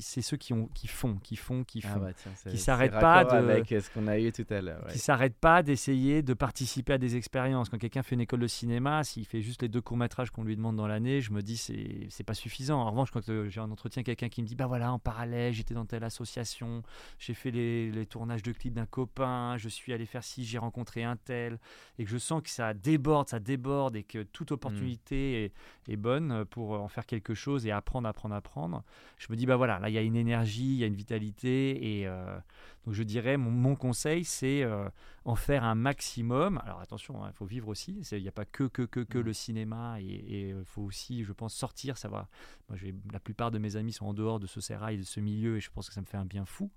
[0.00, 3.30] c'est ceux qui, ont, qui font, qui font, qui ah font, qui s'arrêtent pas de,
[3.30, 6.98] avec ce qu'on a eu tout à l'heure, qui s'arrêtent pas d'essayer de participer à
[6.98, 7.68] des expériences.
[7.68, 10.44] Quand quelqu'un fait une école de cinéma, s'il fait juste les deux courts métrages qu'on
[10.44, 12.80] lui demande dans l'année, je me dis c'est c'est pas suffisant.
[12.80, 15.52] En revanche, quand euh, j'ai un entretien, quelqu'un qui me dit bah voilà en parallèle
[15.52, 16.82] j'étais dans telle association,
[17.18, 20.58] j'ai fait les, les tournages de clips d'un copain, je suis allé faire ci, j'ai
[20.58, 21.58] rencontré un tel,
[21.98, 25.52] et que je sens que ça déborde, ça déborde et que tout opportunité
[25.88, 28.84] est, bonne pour en faire quelque chose et apprendre, apprendre, apprendre.
[29.18, 30.94] Je me dis, bah voilà, là, il y a une énergie, il y a une
[30.94, 31.98] vitalité.
[31.98, 32.38] Et euh,
[32.86, 34.88] donc, je dirais, mon, conseil, c'est euh,
[35.24, 36.60] en faire un maximum.
[36.64, 38.00] Alors, attention, hein, il faut vivre aussi.
[38.12, 39.22] Il n'y a pas que, que, que, que mmh.
[39.22, 40.00] le cinéma.
[40.00, 41.98] Et il faut aussi, je pense, sortir.
[41.98, 42.28] Ça va.
[42.68, 42.78] Moi,
[43.12, 45.56] la plupart de mes amis sont en dehors de ce sérail, de ce milieu.
[45.56, 46.70] Et je pense que ça me fait un bien fou.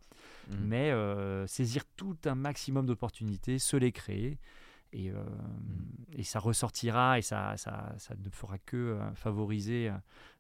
[0.50, 0.56] Mmh.
[0.60, 4.40] Mais euh, saisir tout un maximum d'opportunités, se les créer.
[4.94, 6.20] Et, euh, mm.
[6.20, 9.92] et, ça ressortira et ça, ça, ça ne fera que euh, favoriser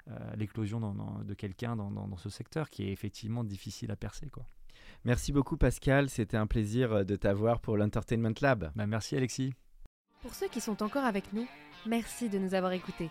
[0.07, 0.79] euh, l'éclosion
[1.23, 4.29] de quelqu'un dans, dans, ce secteur qui est effectivement difficile à percer.
[4.29, 4.45] Quoi.
[5.05, 8.71] Merci beaucoup Pascal, c'était un plaisir de t'avoir pour l'Entertainment Lab.
[8.75, 9.53] Bah, merci Alexis.
[10.21, 11.47] Pour ceux qui sont encore avec nous,
[11.85, 13.09] merci de nous avoir écoutés.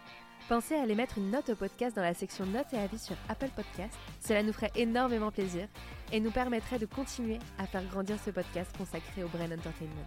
[0.48, 3.16] Pensez à aller mettre une note au podcast dans la section notes et avis sur
[3.28, 3.96] Apple Podcast.
[4.20, 5.68] Cela nous ferait énormément plaisir
[6.12, 10.06] et nous permettrait de continuer à faire grandir ce podcast consacré au Brain Entertainment.